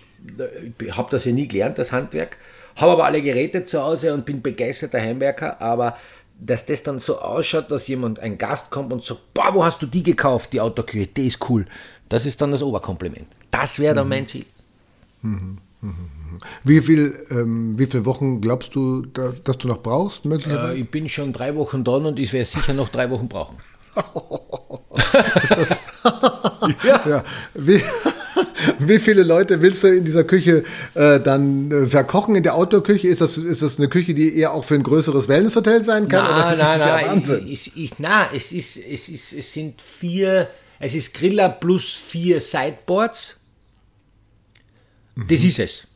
ich 0.81 0.97
habe 0.97 1.09
das 1.11 1.25
ja 1.25 1.31
nie 1.31 1.47
gelernt, 1.47 1.77
das 1.77 1.91
Handwerk, 1.91 2.37
habe 2.75 2.91
aber 2.91 3.05
alle 3.05 3.21
Geräte 3.21 3.65
zu 3.65 3.81
Hause 3.81 4.13
und 4.13 4.25
bin 4.25 4.41
begeisterter 4.41 5.01
Heimwerker, 5.01 5.59
aber 5.61 5.97
dass 6.39 6.65
das 6.65 6.83
dann 6.83 6.99
so 6.99 7.19
ausschaut, 7.19 7.69
dass 7.69 7.87
jemand, 7.87 8.19
ein 8.19 8.37
Gast 8.37 8.71
kommt 8.71 8.91
und 8.91 9.03
sagt, 9.03 9.33
boah, 9.33 9.53
wo 9.53 9.63
hast 9.63 9.81
du 9.81 9.85
die 9.85 10.03
gekauft, 10.03 10.53
die 10.53 10.59
Autoküche, 10.59 11.07
die 11.07 11.27
ist 11.27 11.49
cool. 11.49 11.65
Das 12.09 12.25
ist 12.25 12.41
dann 12.41 12.51
das 12.51 12.61
Oberkompliment. 12.61 13.27
Das 13.51 13.79
wäre 13.79 13.95
dann 13.95 14.05
mhm. 14.05 14.09
mein 14.09 14.27
Ziel. 14.27 14.45
Mhm. 15.21 15.59
Wie 16.63 16.81
viel, 16.81 17.17
ähm, 17.31 17.77
wie 17.77 17.87
viele 17.87 18.05
Wochen 18.05 18.41
glaubst 18.41 18.75
du, 18.75 19.01
da, 19.01 19.33
dass 19.43 19.57
du 19.57 19.67
noch 19.67 19.81
brauchst? 19.81 20.25
Möglicherweise? 20.25 20.73
Äh, 20.73 20.81
ich 20.81 20.89
bin 20.89 21.09
schon 21.09 21.33
drei 21.33 21.55
Wochen 21.55 21.83
dran 21.83 22.05
und 22.05 22.19
ich 22.19 22.31
werde 22.33 22.45
sicher 22.45 22.73
noch 22.73 22.89
drei 22.89 23.09
Wochen 23.09 23.27
brauchen. 23.27 23.57
ja. 26.83 27.03
ja. 27.07 27.23
Wie, 27.53 27.81
wie, 28.79 28.99
viele 28.99 29.23
Leute 29.23 29.61
willst 29.61 29.83
du 29.83 29.87
in 29.87 30.05
dieser 30.05 30.23
Küche 30.23 30.63
äh, 30.93 31.19
dann 31.19 31.71
äh, 31.71 31.87
verkochen? 31.87 32.35
In 32.35 32.43
der 32.43 32.55
Outdoor-Küche 32.55 33.07
ist 33.07 33.21
das, 33.21 33.37
ist 33.37 33.61
das 33.61 33.77
eine 33.77 33.89
Küche, 33.89 34.13
die 34.13 34.37
eher 34.37 34.53
auch 34.53 34.63
für 34.63 34.75
ein 34.75 34.83
größeres 34.83 35.27
Wellness-Hotel 35.27 35.83
sein 35.83 36.07
kann? 36.07 36.23
Nein, 36.23 36.57
nein, 36.57 37.23
nein. 37.25 37.47
Ich, 37.47 37.71
es, 37.75 38.51
ist, 38.51 38.77
es, 38.77 39.09
ist, 39.09 39.33
es 39.33 39.53
sind 39.53 39.81
vier, 39.81 40.47
es 40.79 40.95
ist 40.95 41.13
Griller 41.13 41.49
plus 41.49 41.93
vier 41.93 42.39
Sideboards. 42.39 43.35
Das 45.15 45.43
ist 45.43 45.59
es. 45.59 45.87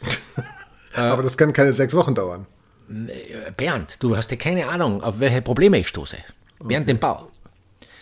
Aber 0.94 1.22
das 1.22 1.36
kann 1.36 1.52
keine 1.52 1.72
sechs 1.72 1.94
Wochen 1.94 2.14
dauern. 2.14 2.46
Bernd, 3.56 4.02
du 4.02 4.16
hast 4.16 4.30
ja 4.30 4.36
keine 4.36 4.68
Ahnung, 4.68 5.02
auf 5.02 5.18
welche 5.20 5.42
Probleme 5.42 5.78
ich 5.78 5.88
stoße. 5.88 6.16
Während 6.60 6.84
okay. 6.84 6.94
dem 6.94 6.98
Bau. 6.98 7.30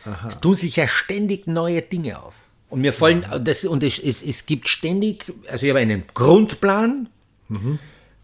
Aha. 0.04 0.28
Es 0.28 0.40
tun 0.40 0.54
sich 0.54 0.76
ja 0.76 0.86
ständig 0.86 1.46
neue 1.46 1.80
Dinge 1.82 2.22
auf. 2.22 2.34
Und 2.68 2.80
mir 2.80 2.92
fallen, 2.92 3.24
das, 3.40 3.64
und 3.64 3.82
es, 3.82 3.98
es, 3.98 4.22
es 4.22 4.46
gibt 4.46 4.68
ständig, 4.68 5.32
also 5.48 5.64
ich 5.64 5.70
habe 5.70 5.80
einen 5.80 6.04
Grundplan, 6.12 7.08
mhm. 7.48 7.78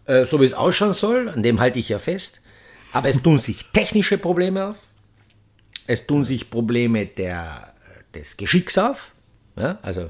äh, 0.05 0.25
so 0.25 0.39
wie 0.39 0.45
es 0.45 0.53
ausschauen 0.53 0.93
soll, 0.93 1.29
an 1.29 1.41
dem 1.41 1.59
halte 1.59 1.79
ich 1.79 1.89
ja 1.89 1.99
fest. 1.99 2.41
Aber 2.93 3.09
es 3.09 3.23
tun 3.23 3.39
sich 3.39 3.71
technische 3.71 4.17
Probleme 4.17 4.67
auf. 4.67 4.77
Es 5.87 6.05
tun 6.05 6.25
sich 6.25 6.49
Probleme 6.49 7.05
der, 7.05 7.73
des 8.13 8.37
Geschicks 8.37 8.77
auf. 8.77 9.11
Ja, 9.55 9.79
also 9.81 10.09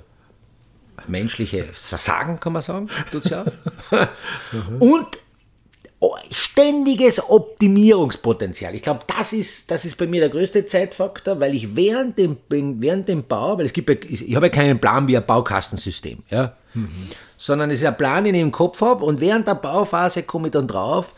menschliches 1.08 1.88
Versagen, 1.88 2.40
kann 2.40 2.54
man 2.54 2.62
sagen, 2.62 2.90
tut 3.12 3.26
ja. 3.30 3.46
Und 4.80 5.18
ständiges 6.32 7.22
Optimierungspotenzial. 7.30 8.74
Ich 8.74 8.82
glaube, 8.82 9.02
das 9.06 9.34
ist, 9.34 9.70
das 9.70 9.86
ist 9.86 9.98
bei 9.98 10.08
mir 10.08 10.22
der 10.22 10.30
größte 10.30 10.66
Zeitfaktor, 10.66 11.40
weil 11.40 11.54
ich 11.54 11.76
während 11.76 12.18
dem, 12.18 12.38
während 12.50 13.08
dem 13.08 13.24
Bau, 13.24 13.58
weil 13.58 13.66
es 13.66 13.74
gibt, 13.74 13.90
ich 14.06 14.36
habe 14.36 14.48
ja 14.48 14.52
keinen 14.52 14.80
Plan 14.80 15.08
wie 15.08 15.16
ein 15.16 15.26
Baukastensystem, 15.26 16.24
ja, 16.30 16.56
mhm. 16.74 17.10
sondern 17.38 17.70
es 17.70 17.82
ist 17.82 17.86
ein 17.86 17.98
Plan, 17.98 18.24
den 18.24 18.34
ich 18.34 18.42
im 18.42 18.52
Kopf 18.52 18.82
habe 18.82 19.06
und 19.06 19.20
während 19.20 19.48
der 19.48 19.56
Bauphase 19.56 20.24
komme 20.24 20.48
ich 20.48 20.52
dann 20.54 20.68
drauf, 20.68 21.14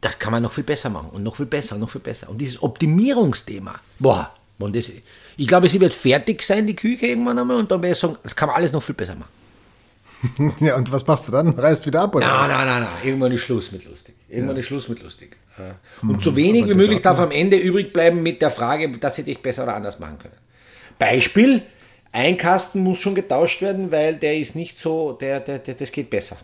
das 0.00 0.18
kann 0.18 0.32
man 0.32 0.42
noch 0.42 0.52
viel 0.52 0.64
besser 0.64 0.90
machen 0.90 1.10
und 1.12 1.22
noch 1.22 1.36
viel 1.36 1.46
besser 1.46 1.76
und 1.76 1.80
noch 1.80 1.90
viel 1.90 2.00
besser. 2.00 2.28
Und 2.28 2.38
dieses 2.38 2.62
Optimierungsthema, 2.62 3.76
boah, 4.00 4.34
und 4.58 4.76
das, 4.76 4.90
ich 5.36 5.46
glaube, 5.46 5.68
sie 5.68 5.80
wird 5.80 5.94
fertig 5.94 6.42
sein, 6.42 6.66
die 6.66 6.76
Küche 6.76 7.06
irgendwann 7.06 7.38
einmal, 7.38 7.56
und 7.56 7.70
dann 7.70 7.82
werde 7.82 7.92
ich 7.92 7.98
sagen, 7.98 8.16
das 8.22 8.36
kann 8.36 8.48
man 8.48 8.56
alles 8.56 8.72
noch 8.72 8.82
viel 8.82 8.94
besser 8.94 9.14
machen. 9.14 9.30
ja, 10.60 10.76
und 10.76 10.90
was 10.90 11.06
machst 11.06 11.28
du 11.28 11.32
dann? 11.32 11.48
Reißt 11.48 11.84
wieder 11.86 12.02
ab? 12.02 12.14
Oder 12.14 12.26
nein, 12.26 12.48
nein, 12.48 12.66
nein, 12.66 12.82
nein. 12.82 12.92
Irgendwann 13.02 13.32
ist 13.32 13.42
Schluss 13.42 13.72
mit 13.72 13.84
lustig. 13.84 14.14
Irgendwann 14.28 14.56
ja. 14.56 14.60
ist 14.60 14.66
Schluss 14.66 14.88
mit 14.88 15.02
lustig. 15.02 15.36
Und 16.02 16.08
mhm, 16.16 16.20
so 16.20 16.34
wenig 16.34 16.68
wie 16.68 16.74
möglich 16.74 17.00
darf 17.00 17.18
am 17.18 17.30
Ende 17.30 17.56
übrig 17.56 17.92
bleiben 17.92 18.22
mit 18.22 18.42
der 18.42 18.50
Frage, 18.50 18.90
das 18.98 19.18
hätte 19.18 19.30
ich 19.30 19.40
besser 19.40 19.64
oder 19.64 19.76
anders 19.76 19.98
machen 20.00 20.18
können. 20.18 20.34
Beispiel, 20.98 21.62
ein 22.12 22.36
Kasten 22.36 22.80
muss 22.80 23.00
schon 23.00 23.14
getauscht 23.14 23.62
werden, 23.62 23.92
weil 23.92 24.16
der 24.16 24.38
ist 24.38 24.56
nicht 24.56 24.80
so, 24.80 25.12
der, 25.12 25.40
der, 25.40 25.58
der 25.58 25.74
das 25.74 25.92
geht 25.92 26.10
besser. 26.10 26.36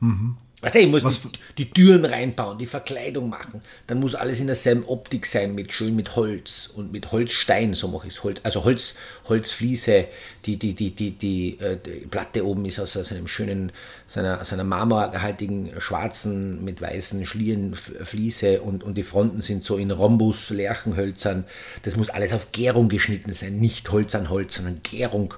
Mhm. 0.00 0.36
Weißt 0.62 0.76
du, 0.76 0.78
ich 0.78 0.86
muss 0.86 1.22
die, 1.22 1.30
die, 1.58 1.70
Türen 1.70 2.04
reinbauen, 2.04 2.56
die 2.56 2.66
Verkleidung 2.66 3.28
machen. 3.28 3.62
Dann 3.88 3.98
muss 3.98 4.14
alles 4.14 4.38
in 4.38 4.46
derselben 4.46 4.84
Optik 4.84 5.26
sein, 5.26 5.56
mit 5.56 5.72
schön 5.72 5.96
mit 5.96 6.14
Holz 6.14 6.70
und 6.72 6.92
mit 6.92 7.10
Holzstein, 7.10 7.74
so 7.74 7.88
mache 7.88 8.06
ich 8.06 8.14
es. 8.14 8.22
Holz, 8.22 8.40
also 8.44 8.62
Holz, 8.62 8.94
Holzfliese, 9.28 10.06
die, 10.46 10.58
die, 10.58 10.74
die, 10.74 10.92
die, 10.92 11.10
die, 11.18 11.58
äh, 11.58 11.78
die 11.84 12.06
Platte 12.06 12.46
oben 12.46 12.64
ist 12.64 12.78
aus, 12.78 12.96
aus 12.96 13.10
einem 13.10 13.26
schönen, 13.26 13.72
seiner, 14.06 14.44
seiner 14.44 14.62
marmorhaltigen 14.62 15.72
schwarzen 15.80 16.64
mit 16.64 16.80
weißen 16.80 17.26
Schlieren 17.26 17.74
Fliese 17.74 18.62
und, 18.62 18.84
und 18.84 18.94
die 18.94 19.02
Fronten 19.02 19.40
sind 19.40 19.64
so 19.64 19.76
in 19.76 19.90
Rhombus, 19.90 20.50
Lärchenhölzern. 20.50 21.44
Das 21.82 21.96
muss 21.96 22.08
alles 22.08 22.32
auf 22.32 22.52
Gärung 22.52 22.88
geschnitten 22.88 23.34
sein, 23.34 23.56
nicht 23.56 23.90
Holz 23.90 24.14
an 24.14 24.30
Holz, 24.30 24.54
sondern 24.54 24.78
Gärung. 24.84 25.34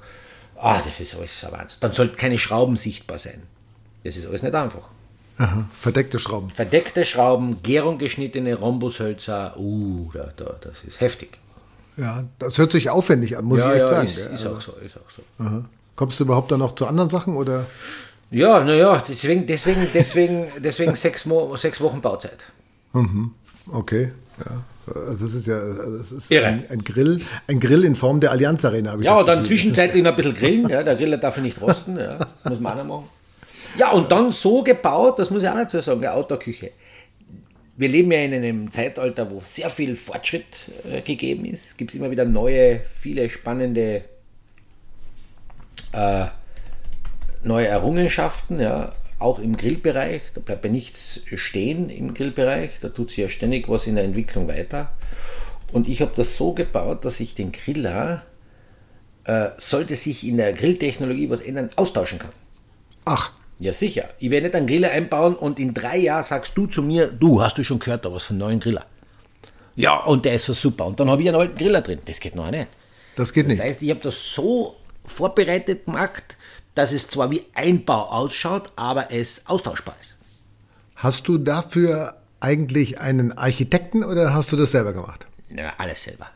Ah, 0.57 0.83
das 0.85 1.01
ist 1.01 1.15
alles 1.15 1.43
ein 1.47 1.53
Wahnsinn. 1.53 1.79
Dann 1.81 1.93
sollten 1.93 2.17
keine 2.17 2.39
Schrauben 2.39 2.77
sichtbar 2.77 3.19
sein. 3.19 3.43
Das 4.03 4.19
ist 4.19 4.27
alles 4.27 4.43
nicht 4.43 4.55
einfach. 4.55 4.91
Aha. 5.39 5.65
Verdeckte 5.73 6.19
Schrauben. 6.19 6.51
Verdeckte 6.51 7.05
Schrauben, 7.05 7.63
Gärung 7.63 7.99
geschnittene 7.99 8.55
Rhombushölzer. 8.55 9.57
Uh, 9.59 10.11
da, 10.13 10.33
da, 10.37 10.55
das 10.61 10.85
ist 10.87 11.01
heftig. 11.01 11.39
Ja, 11.97 12.25
das 12.39 12.59
hört 12.59 12.73
sich 12.73 12.91
aufwendig 12.91 13.37
an, 13.37 13.45
muss 13.45 13.59
ja, 13.59 13.69
ich 13.69 13.73
echt 13.73 13.81
ja, 13.83 13.89
sagen. 13.89 14.05
Ist, 14.05 14.19
ist, 14.19 14.47
auch 14.47 14.61
so, 14.61 14.73
ist 14.85 14.97
auch 14.97 15.11
so. 15.11 15.45
Aha. 15.45 15.65
Kommst 15.97 16.19
du 16.19 16.25
überhaupt 16.25 16.51
dann 16.51 16.59
noch 16.59 16.75
zu 16.75 16.87
anderen 16.87 17.11
Sachen 17.11 17.37
oder? 17.37 17.67
Ja, 18.31 18.65
naja, 18.65 19.03
deswegen, 19.09 19.47
deswegen, 19.47 19.87
deswegen, 19.93 20.47
deswegen 20.59 20.95
sechs, 20.95 21.25
Mo 21.25 21.57
sechs 21.57 21.81
Wochen 21.81 22.01
Bauzeit. 22.01 22.47
Mhm. 22.93 23.33
Okay, 23.73 24.13
ja. 24.39 24.65
Also 25.09 25.25
das 25.25 25.35
ist 25.35 25.47
ja 25.47 25.61
das 25.61 26.13
ist 26.13 26.31
ein, 26.31 26.65
ein, 26.69 26.85
Grill, 26.85 27.23
ein 27.47 27.59
Grill 27.59 27.85
in 27.85 27.95
Form 27.95 28.21
der 28.21 28.33
Allianz 28.33 28.65
Arena. 28.65 28.95
ja, 29.01 29.15
und 29.15 29.27
dann 29.27 29.45
zwischenzeitlich 29.45 30.03
noch 30.03 30.11
ein 30.11 30.17
bisschen 30.17 30.35
grillen. 30.35 30.69
Ja, 30.69 30.83
der 30.83 30.97
Griller 30.97 31.17
darf 31.17 31.39
nicht 31.39 31.61
rosten. 31.63 31.97
Ja, 31.97 32.19
das 32.19 32.29
muss 32.51 32.61
man 32.61 32.73
auch 32.73 32.77
noch 32.79 32.85
machen. 32.85 33.09
Ja, 33.77 33.91
und 33.91 34.13
dann 34.13 34.31
so 34.31 34.63
gebaut, 34.63 35.19
das 35.19 35.31
muss 35.31 35.43
ich 35.43 35.49
auch 35.49 35.55
dazu 35.55 35.81
sagen, 35.81 36.01
eine 36.01 36.13
Outdoor-Küche. 36.13 36.71
Wir 37.77 37.89
leben 37.89 38.13
ja 38.13 38.21
in 38.21 38.33
einem 38.33 38.71
Zeitalter, 38.71 39.29
wo 39.31 39.41
sehr 39.41 39.69
viel 39.69 39.97
Fortschritt 39.97 40.45
äh, 40.89 41.01
gegeben 41.01 41.45
ist. 41.45 41.67
Es 41.67 41.77
gibt 41.77 41.93
immer 41.95 42.11
wieder 42.11 42.25
neue, 42.25 42.83
viele 42.95 43.29
spannende, 43.29 44.05
äh, 45.91 46.27
neue 47.43 47.67
Errungenschaften, 47.67 48.61
ja, 48.61 48.93
auch 49.19 49.41
im 49.41 49.57
Grillbereich. 49.57 50.23
Da 50.35 50.41
bleibt 50.41 50.65
ja 50.65 50.71
nichts 50.71 51.23
stehen 51.35 51.91
im 51.91 52.15
Grillbereich. 52.15 52.79
Da 52.81 52.91
tut 52.91 53.11
sich 53.11 53.19
ja 53.19 53.29
ständig 53.29 53.69
was 53.69 53.89
in 53.89 53.97
der 53.97 54.05
Entwicklung 54.05 54.47
weiter. 54.47 54.93
Und 55.73 55.89
ich 55.89 56.01
habe 56.01 56.13
das 56.15 56.37
so 56.37 56.53
gebaut, 56.53 57.05
dass 57.05 57.19
ich 57.19 57.35
den 57.35 57.51
Griller, 57.51 58.23
äh, 59.25 59.49
sollte 59.57 59.97
sich 59.97 60.25
in 60.25 60.37
der 60.37 60.53
Grilltechnologie 60.53 61.29
was 61.29 61.41
ändern, 61.41 61.71
austauschen 61.75 62.21
kann. 62.21 62.31
Ach. 63.05 63.33
Ja, 63.65 63.73
sicher. 63.73 64.11
Ich 64.19 64.31
werde 64.31 64.49
nicht 64.49 64.57
einen 64.57 64.67
Griller 64.67 64.91
einbauen 64.91 65.35
und 65.35 65.59
in 65.59 65.73
drei 65.73 65.97
Jahren 65.97 66.23
sagst 66.23 66.53
du 66.55 66.67
zu 66.67 66.83
mir, 66.83 67.11
du 67.11 67.41
hast 67.41 67.57
du 67.57 67.65
schon 67.65 67.79
gehört, 67.79 68.05
da 68.05 68.13
was 68.13 68.25
von 68.25 68.37
neuen 68.37 68.61
Griller. 68.61 68.85
Ja, 69.75 70.01
und 70.05 70.27
der 70.27 70.35
ist 70.35 70.45
so 70.45 70.53
super. 70.53 70.85
Und 70.85 71.01
dann 71.01 71.09
habe 71.09 71.23
ich 71.23 71.29
einen 71.29 71.39
alten 71.39 71.57
Griller 71.57 71.81
drin. 71.81 71.99
Das 72.05 72.21
geht 72.21 72.35
noch 72.35 72.51
nicht. 72.51 72.69
Das 73.17 73.33
geht 73.33 73.47
nicht. 73.47 73.59
Das 73.59 73.67
heißt, 73.67 73.83
ich 73.83 73.89
habe 73.89 74.01
das 74.01 74.35
so 74.35 74.77
vorbereitet 75.07 75.87
gemacht, 75.87 76.37
dass 76.75 76.93
es 76.93 77.09
zwar 77.09 77.31
wie 77.31 77.43
Einbau 77.55 78.03
ausschaut, 78.11 78.71
aber 78.77 79.11
es 79.11 79.47
austauschbar 79.47 79.97
ist. 79.99 80.15
Hast 80.97 81.27
du 81.27 81.39
dafür 81.39 82.19
eigentlich 82.41 83.01
einen 83.01 83.33
Architekten 83.33 84.05
oder 84.05 84.35
hast 84.35 84.53
du 84.53 84.59
das 84.59 84.73
selber 84.73 84.93
gemacht? 84.93 85.27
Ja, 85.49 85.73
alles 85.79 86.03
selber. 86.03 86.29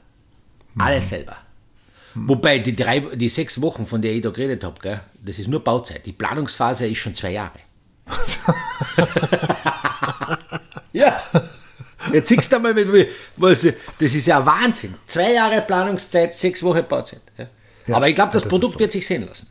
Alles 0.79 1.05
mhm. 1.05 1.09
selber. 1.09 1.37
Wobei 2.15 2.59
die, 2.59 2.75
drei, 2.75 3.01
die 3.01 3.29
sechs 3.29 3.61
Wochen, 3.61 3.87
von 3.87 4.03
der 4.03 4.13
ich 4.13 4.23
da 4.23 4.31
geredet 4.31 4.65
habe, 4.65 5.01
das 5.23 5.39
ist 5.39 5.49
nur 5.49 5.63
Bauzeit. 5.63 6.05
Die 6.07 6.13
Planungsphase 6.13 6.87
ist 6.87 6.99
schon 6.99 7.15
zwei 7.15 7.33
Jahre. 7.33 7.59
ja. 10.93 11.21
Jetzt 12.13 12.29
siehst 12.29 12.53
du 12.53 12.59
mal, 12.59 12.75
was, 13.37 13.63
das 13.63 14.15
ist 14.15 14.27
ja 14.27 14.45
Wahnsinn. 14.45 14.95
Zwei 15.07 15.33
Jahre 15.33 15.63
Planungszeit, 15.63 16.35
sechs 16.35 16.63
Wochen 16.63 16.85
Bauzeit. 16.89 17.21
Ja. 17.37 17.47
Ja, 17.89 17.97
Aber 17.97 18.09
ich 18.09 18.15
glaube, 18.15 18.33
das, 18.33 18.43
das 18.43 18.51
Produkt 18.51 18.79
wird 18.79 18.93
sich 18.93 19.07
sehen 19.07 19.27
lassen. 19.27 19.47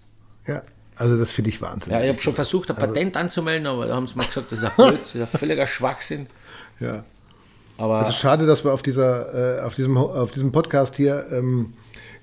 Ja, 0.45 0.61
also 0.95 1.17
das 1.17 1.31
finde 1.31 1.49
ich 1.49 1.61
Wahnsinn. 1.61 1.91
Ja, 1.91 2.01
ich 2.01 2.09
habe 2.09 2.21
schon 2.21 2.35
versucht, 2.35 2.69
ein 2.69 2.77
also 2.77 2.87
Patent 2.87 3.15
also, 3.15 3.25
anzumelden, 3.25 3.67
aber 3.67 3.87
da 3.87 3.95
haben 3.95 4.07
sie 4.07 4.15
mal 4.15 4.25
gesagt, 4.25 4.51
das 4.51 4.59
ist 4.59 4.65
ein 4.65 4.71
Blöd, 4.75 5.01
das 5.01 5.15
ist 5.15 5.21
ein 5.21 5.39
völliger 5.39 5.67
Schwachsinn. 5.67 6.27
Ja. 6.79 7.03
Aber 7.77 8.01
es 8.01 8.09
ist 8.09 8.17
schade, 8.17 8.45
dass 8.45 8.63
wir 8.63 8.73
auf, 8.73 8.81
dieser, 8.81 9.59
äh, 9.59 9.61
auf, 9.61 9.75
diesem, 9.75 9.97
auf 9.97 10.31
diesem 10.31 10.51
Podcast 10.51 10.95
hier 10.95 11.27
ähm, 11.31 11.73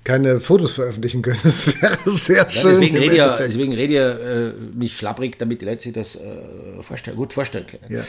keine 0.05 0.39
Fotos 0.39 0.73
veröffentlichen 0.73 1.21
können. 1.21 1.39
Das 1.43 1.67
wäre 1.81 1.97
sehr 2.05 2.43
ja, 2.43 2.49
schön. 2.49 2.79
Deswegen 2.79 2.97
rede, 2.97 3.17
ja, 3.17 3.37
deswegen 3.37 3.73
rede 3.73 3.93
ich 3.93 3.99
äh, 3.99 4.77
mich 4.77 4.95
schlapprig, 4.95 5.37
damit 5.37 5.61
die 5.61 5.65
Leute 5.65 5.81
sich 5.81 5.93
das 5.93 6.15
äh, 6.15 6.81
vorstellen, 6.81 7.17
gut 7.17 7.33
vorstellen 7.33 7.65
können. 7.67 7.85
Ja. 7.89 8.05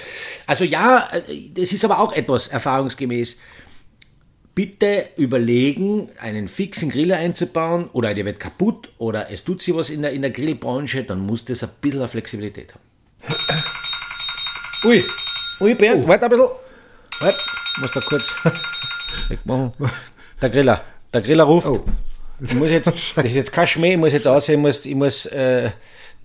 Also 0.46 0.64
ja, 0.64 1.08
äh, 1.12 1.50
das 1.52 1.72
ist 1.72 1.84
aber 1.84 1.98
auch 1.98 2.12
etwas 2.12 2.48
erfahrungsgemäß. 2.48 3.38
Bitte 4.54 5.08
überlegen, 5.16 6.10
einen 6.20 6.48
fixen 6.48 6.90
Griller 6.90 7.16
einzubauen 7.16 7.88
oder 7.92 8.14
der 8.14 8.24
wird 8.24 8.40
kaputt 8.40 8.90
oder 8.98 9.30
es 9.30 9.44
tut 9.44 9.62
sich 9.62 9.74
was 9.74 9.90
in 9.90 10.02
der, 10.02 10.12
in 10.12 10.22
der 10.22 10.30
Grillbranche, 10.30 11.02
dann 11.02 11.20
muss 11.20 11.44
das 11.44 11.62
ein 11.62 11.70
bisschen 11.80 12.08
Flexibilität 12.08 12.74
haben. 12.74 12.84
Ui, 14.84 15.02
ui 15.60 15.74
Bernd, 15.74 16.04
oh. 16.04 16.08
warte 16.08 16.26
ein 16.26 16.30
bisschen. 16.30 16.48
Warte, 17.20 17.38
muss 17.80 17.90
da 17.90 18.00
kurz 18.00 18.34
wegmachen. 19.28 19.72
Der 20.42 20.50
Griller. 20.50 20.84
Der 21.16 21.22
Griller 21.22 21.44
ruft. 21.44 21.68
Oh. 21.68 21.82
Ich 22.40 22.54
muss 22.54 22.70
jetzt, 22.70 22.86
das 23.16 23.24
ist 23.24 23.34
jetzt 23.34 23.50
kein 23.50 23.66
Schmäh, 23.66 23.92
ich 23.92 23.98
muss 23.98 24.12
jetzt 24.12 24.28
aussehen, 24.28 24.56
ich 24.56 24.60
muss, 24.60 24.84
ich 24.84 24.94
muss 24.94 25.24
äh, 25.26 25.70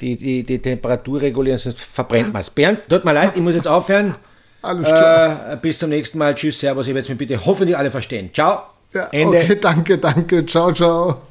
die, 0.01 0.17
die, 0.17 0.43
die 0.43 0.59
Temperatur 0.59 1.21
regulieren, 1.21 1.57
sonst 1.57 1.79
verbrennt 1.79 2.33
man 2.33 2.41
es. 2.41 2.49
Bernd, 2.49 2.81
tut 2.89 3.05
mir 3.05 3.13
leid, 3.13 3.31
ich 3.35 3.41
muss 3.41 3.55
jetzt 3.55 3.69
aufhören. 3.69 4.15
Alles 4.61 4.89
klar. 4.89 5.53
Äh, 5.53 5.57
bis 5.61 5.79
zum 5.79 5.89
nächsten 5.89 6.17
Mal. 6.17 6.35
Tschüss, 6.35 6.59
Servus. 6.59 6.87
Ich 6.87 6.93
werde 6.93 7.03
es 7.03 7.09
mir 7.09 7.15
bitte 7.15 7.43
hoffentlich 7.45 7.75
alle 7.75 7.89
verstehen. 7.89 8.29
Ciao. 8.31 8.63
Ja, 8.93 9.07
Ende. 9.11 9.39
Okay, 9.39 9.57
danke, 9.59 9.97
danke. 9.97 10.45
Ciao, 10.45 10.71
ciao. 10.71 11.21